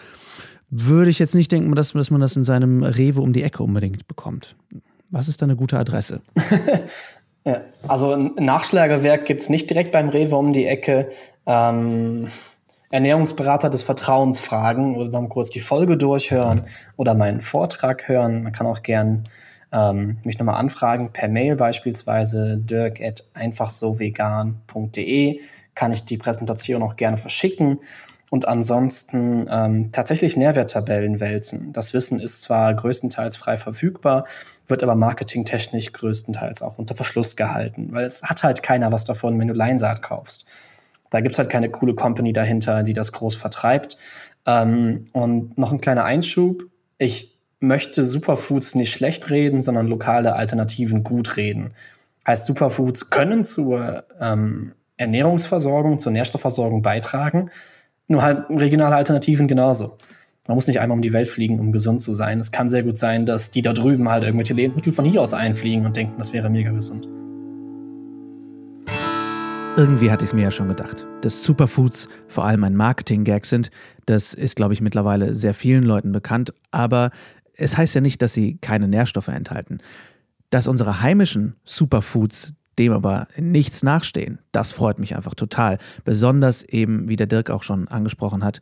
würde 0.69 1.09
ich 1.09 1.19
jetzt 1.19 1.35
nicht 1.35 1.51
denken, 1.51 1.75
dass, 1.75 1.93
dass 1.93 2.11
man 2.11 2.21
das 2.21 2.35
in 2.35 2.43
seinem 2.43 2.83
Rewe 2.83 3.21
um 3.21 3.33
die 3.33 3.43
Ecke 3.43 3.63
unbedingt 3.63 4.07
bekommt. 4.07 4.55
Was 5.09 5.27
ist 5.27 5.41
da 5.41 5.45
eine 5.45 5.55
gute 5.55 5.77
Adresse? 5.77 6.21
ja, 7.45 7.61
also 7.87 8.11
ein 8.11 8.33
Nachschlagewerk 8.37 9.25
gibt 9.25 9.43
es 9.43 9.49
nicht 9.49 9.69
direkt 9.69 9.91
beim 9.91 10.09
Rewe 10.09 10.35
um 10.35 10.53
die 10.53 10.65
Ecke. 10.65 11.09
Ähm 11.45 12.27
Ernährungsberater 12.89 13.69
des 13.69 13.83
Vertrauens 13.83 14.39
fragen 14.39 14.95
oder 14.95 15.09
noch 15.09 15.27
kurz 15.29 15.49
die 15.49 15.59
Folge 15.59 15.97
durchhören 15.97 16.61
oder 16.97 17.13
meinen 17.13 17.41
Vortrag 17.41 18.07
hören. 18.07 18.43
Man 18.43 18.53
kann 18.53 18.67
auch 18.67 18.83
gern 18.83 19.27
ähm, 19.71 20.17
mich 20.23 20.37
nochmal 20.39 20.59
anfragen, 20.59 21.11
per 21.11 21.27
Mail 21.27 21.55
beispielsweise 21.55 22.57
dirk 22.57 23.01
at 23.01 23.23
einfachsovegan.de 23.33 25.39
kann 25.75 25.91
ich 25.91 26.05
die 26.05 26.17
Präsentation 26.17 26.81
auch 26.81 26.95
gerne 26.95 27.17
verschicken. 27.17 27.79
Und 28.31 28.47
ansonsten 28.47 29.47
ähm, 29.51 29.91
tatsächlich 29.91 30.35
Nährwerttabellen 30.35 31.19
wälzen. 31.19 31.71
Das 31.73 31.93
Wissen 31.93 32.19
ist 32.19 32.41
zwar 32.41 32.73
größtenteils 32.73 33.37
frei 33.37 33.55
verfügbar, 33.55 34.25
wird 34.67 34.81
aber 34.81 34.95
marketingtechnisch 34.95 35.93
größtenteils 35.93 36.63
auch 36.63 36.79
unter 36.79 36.95
Verschluss 36.95 37.35
gehalten, 37.35 37.89
weil 37.91 38.03
es 38.03 38.23
hat 38.23 38.43
halt 38.43 38.63
keiner 38.63 38.91
was 38.91 39.03
davon, 39.03 39.39
wenn 39.39 39.47
du 39.47 39.53
Leinsaat 39.53 40.01
kaufst. 40.01 40.47
Da 41.09 41.21
gibt 41.21 41.33
es 41.33 41.39
halt 41.39 41.49
keine 41.49 41.69
coole 41.69 41.95
Company 41.95 42.33
dahinter, 42.33 42.83
die 42.83 42.93
das 42.93 43.11
groß 43.11 43.35
vertreibt. 43.35 43.97
Ähm, 44.45 45.07
und 45.13 45.57
noch 45.57 45.71
ein 45.71 45.81
kleiner 45.81 46.05
Einschub. 46.05 46.63
Ich 46.97 47.39
möchte 47.59 48.03
Superfoods 48.03 48.75
nicht 48.75 48.91
schlecht 48.91 49.29
reden, 49.29 49.61
sondern 49.61 49.87
lokale 49.87 50.35
Alternativen 50.35 51.03
gut 51.03 51.37
reden. 51.37 51.73
Heißt, 52.27 52.45
Superfoods 52.45 53.09
können 53.09 53.43
zur 53.43 54.03
ähm, 54.19 54.73
Ernährungsversorgung, 54.97 55.99
zur 55.99 56.11
Nährstoffversorgung 56.11 56.81
beitragen, 56.81 57.49
nur 58.07 58.21
halt 58.21 58.49
regionale 58.49 58.95
Alternativen 58.95 59.47
genauso. 59.47 59.97
Man 60.47 60.55
muss 60.55 60.67
nicht 60.67 60.79
einmal 60.79 60.95
um 60.95 61.01
die 61.01 61.13
Welt 61.13 61.27
fliegen, 61.27 61.59
um 61.59 61.71
gesund 61.71 62.01
zu 62.01 62.13
sein. 62.13 62.39
Es 62.39 62.51
kann 62.51 62.69
sehr 62.69 62.83
gut 62.83 62.97
sein, 62.97 63.25
dass 63.25 63.49
die 63.49 63.63
da 63.63 63.73
drüben 63.73 64.09
halt 64.09 64.23
irgendwelche 64.23 64.53
Lebensmittel 64.53 64.93
von 64.93 65.05
hier 65.05 65.21
aus 65.21 65.33
einfliegen 65.33 65.85
und 65.85 65.95
denken, 65.95 66.15
das 66.17 66.33
wäre 66.33 66.49
mega 66.49 66.71
gesund. 66.71 67.07
Irgendwie 69.77 70.09
hatte 70.09 70.23
ich 70.23 70.29
es 70.29 70.33
mir 70.33 70.43
ja 70.43 70.51
schon 70.51 70.69
gedacht. 70.69 71.05
Dass 71.19 71.43
Superfoods 71.43 72.07
vor 72.29 72.45
allem 72.45 72.63
ein 72.63 72.77
Marketing-Gag 72.77 73.45
sind, 73.45 73.71
das 74.05 74.33
ist, 74.33 74.55
glaube 74.55 74.73
ich, 74.73 74.79
mittlerweile 74.79 75.35
sehr 75.35 75.53
vielen 75.53 75.83
Leuten 75.83 76.13
bekannt. 76.13 76.53
Aber 76.71 77.11
es 77.57 77.75
heißt 77.75 77.93
ja 77.93 77.99
nicht, 77.99 78.21
dass 78.21 78.33
sie 78.33 78.57
keine 78.61 78.87
Nährstoffe 78.87 79.27
enthalten. 79.27 79.79
Dass 80.49 80.67
unsere 80.67 81.01
heimischen 81.01 81.55
Superfoods 81.65 82.53
dem 82.79 82.93
aber 82.93 83.27
nichts 83.37 83.83
nachstehen, 83.83 84.39
das 84.53 84.71
freut 84.71 84.99
mich 84.99 85.15
einfach 85.15 85.33
total. 85.33 85.77
Besonders 86.05 86.63
eben, 86.63 87.09
wie 87.09 87.17
der 87.17 87.27
Dirk 87.27 87.49
auch 87.49 87.63
schon 87.63 87.89
angesprochen 87.89 88.45
hat, 88.45 88.61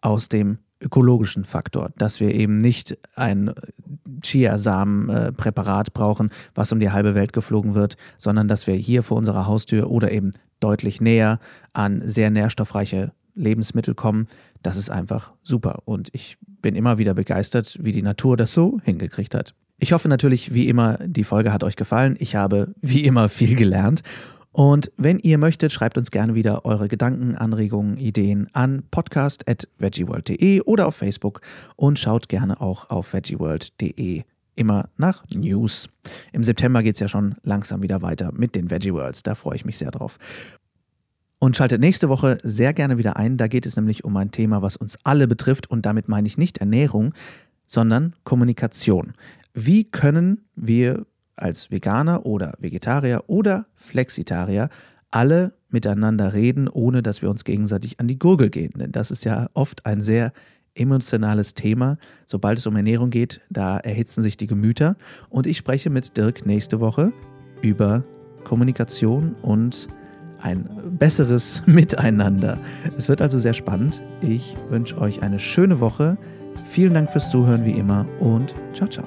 aus 0.00 0.28
dem 0.28 0.58
ökologischen 0.80 1.44
Faktor, 1.44 1.90
dass 1.96 2.20
wir 2.20 2.34
eben 2.34 2.58
nicht 2.58 2.98
ein 3.14 3.52
Chiasamen-Präparat 4.22 5.92
brauchen, 5.92 6.30
was 6.54 6.72
um 6.72 6.80
die 6.80 6.90
halbe 6.90 7.14
Welt 7.14 7.32
geflogen 7.32 7.74
wird, 7.74 7.96
sondern 8.18 8.48
dass 8.48 8.66
wir 8.66 8.74
hier 8.74 9.02
vor 9.02 9.16
unserer 9.16 9.46
Haustür 9.46 9.90
oder 9.90 10.12
eben 10.12 10.32
deutlich 10.60 11.00
näher 11.00 11.38
an 11.72 12.02
sehr 12.04 12.30
nährstoffreiche 12.30 13.12
Lebensmittel 13.34 13.94
kommen. 13.94 14.28
Das 14.62 14.76
ist 14.76 14.90
einfach 14.90 15.32
super 15.42 15.82
und 15.84 16.08
ich 16.12 16.38
bin 16.62 16.74
immer 16.74 16.98
wieder 16.98 17.14
begeistert, 17.14 17.78
wie 17.80 17.92
die 17.92 18.02
Natur 18.02 18.36
das 18.36 18.52
so 18.52 18.80
hingekriegt 18.82 19.34
hat. 19.34 19.54
Ich 19.78 19.92
hoffe 19.92 20.08
natürlich, 20.08 20.54
wie 20.54 20.68
immer, 20.68 20.98
die 21.04 21.24
Folge 21.24 21.52
hat 21.52 21.62
euch 21.62 21.76
gefallen. 21.76 22.16
Ich 22.18 22.34
habe 22.34 22.74
wie 22.80 23.04
immer 23.04 23.28
viel 23.28 23.54
gelernt 23.56 24.02
und 24.56 24.90
wenn 24.96 25.18
ihr 25.18 25.36
möchtet, 25.36 25.70
schreibt 25.70 25.98
uns 25.98 26.10
gerne 26.10 26.34
wieder 26.34 26.64
eure 26.64 26.88
Gedanken, 26.88 27.36
Anregungen, 27.36 27.98
Ideen 27.98 28.48
an 28.54 28.84
podcast.veggieworld.de 28.90 30.62
oder 30.62 30.86
auf 30.86 30.96
Facebook 30.96 31.42
und 31.76 31.98
schaut 31.98 32.30
gerne 32.30 32.58
auch 32.58 32.88
auf 32.88 33.12
veggieworld.de 33.12 34.22
immer 34.54 34.88
nach 34.96 35.24
News. 35.28 35.90
Im 36.32 36.42
September 36.42 36.82
geht 36.82 36.94
es 36.94 37.00
ja 37.00 37.08
schon 37.08 37.34
langsam 37.42 37.82
wieder 37.82 38.00
weiter 38.00 38.32
mit 38.32 38.54
den 38.54 38.70
Veggie 38.70 38.94
Worlds. 38.94 39.24
Da 39.24 39.34
freue 39.34 39.56
ich 39.56 39.66
mich 39.66 39.76
sehr 39.76 39.90
drauf. 39.90 40.16
Und 41.38 41.54
schaltet 41.54 41.82
nächste 41.82 42.08
Woche 42.08 42.38
sehr 42.42 42.72
gerne 42.72 42.96
wieder 42.96 43.18
ein. 43.18 43.36
Da 43.36 43.48
geht 43.48 43.66
es 43.66 43.76
nämlich 43.76 44.04
um 44.04 44.16
ein 44.16 44.30
Thema, 44.30 44.62
was 44.62 44.78
uns 44.78 44.96
alle 45.04 45.28
betrifft. 45.28 45.70
Und 45.70 45.84
damit 45.84 46.08
meine 46.08 46.26
ich 46.28 46.38
nicht 46.38 46.56
Ernährung, 46.56 47.12
sondern 47.66 48.14
Kommunikation. 48.24 49.12
Wie 49.52 49.84
können 49.84 50.46
wir 50.54 51.04
als 51.36 51.70
Veganer 51.70 52.26
oder 52.26 52.54
Vegetarier 52.58 53.24
oder 53.26 53.66
Flexitarier 53.74 54.68
alle 55.10 55.54
miteinander 55.68 56.32
reden, 56.32 56.68
ohne 56.68 57.02
dass 57.02 57.22
wir 57.22 57.30
uns 57.30 57.44
gegenseitig 57.44 58.00
an 58.00 58.08
die 58.08 58.18
Gurgel 58.18 58.50
gehen. 58.50 58.72
Denn 58.76 58.92
das 58.92 59.10
ist 59.10 59.24
ja 59.24 59.48
oft 59.54 59.86
ein 59.86 60.02
sehr 60.02 60.32
emotionales 60.74 61.54
Thema. 61.54 61.96
Sobald 62.26 62.58
es 62.58 62.66
um 62.66 62.76
Ernährung 62.76 63.10
geht, 63.10 63.40
da 63.50 63.78
erhitzen 63.78 64.22
sich 64.22 64.36
die 64.36 64.46
Gemüter. 64.46 64.96
Und 65.28 65.46
ich 65.46 65.56
spreche 65.56 65.90
mit 65.90 66.16
Dirk 66.16 66.46
nächste 66.46 66.80
Woche 66.80 67.12
über 67.62 68.04
Kommunikation 68.44 69.34
und 69.42 69.88
ein 70.40 70.68
besseres 70.98 71.62
Miteinander. 71.66 72.58
Es 72.96 73.08
wird 73.08 73.22
also 73.22 73.38
sehr 73.38 73.54
spannend. 73.54 74.02
Ich 74.20 74.56
wünsche 74.68 74.98
euch 74.98 75.22
eine 75.22 75.38
schöne 75.38 75.80
Woche. 75.80 76.18
Vielen 76.64 76.94
Dank 76.94 77.10
fürs 77.10 77.30
Zuhören 77.30 77.64
wie 77.64 77.72
immer 77.72 78.06
und 78.20 78.54
ciao, 78.74 78.88
ciao. 78.88 79.06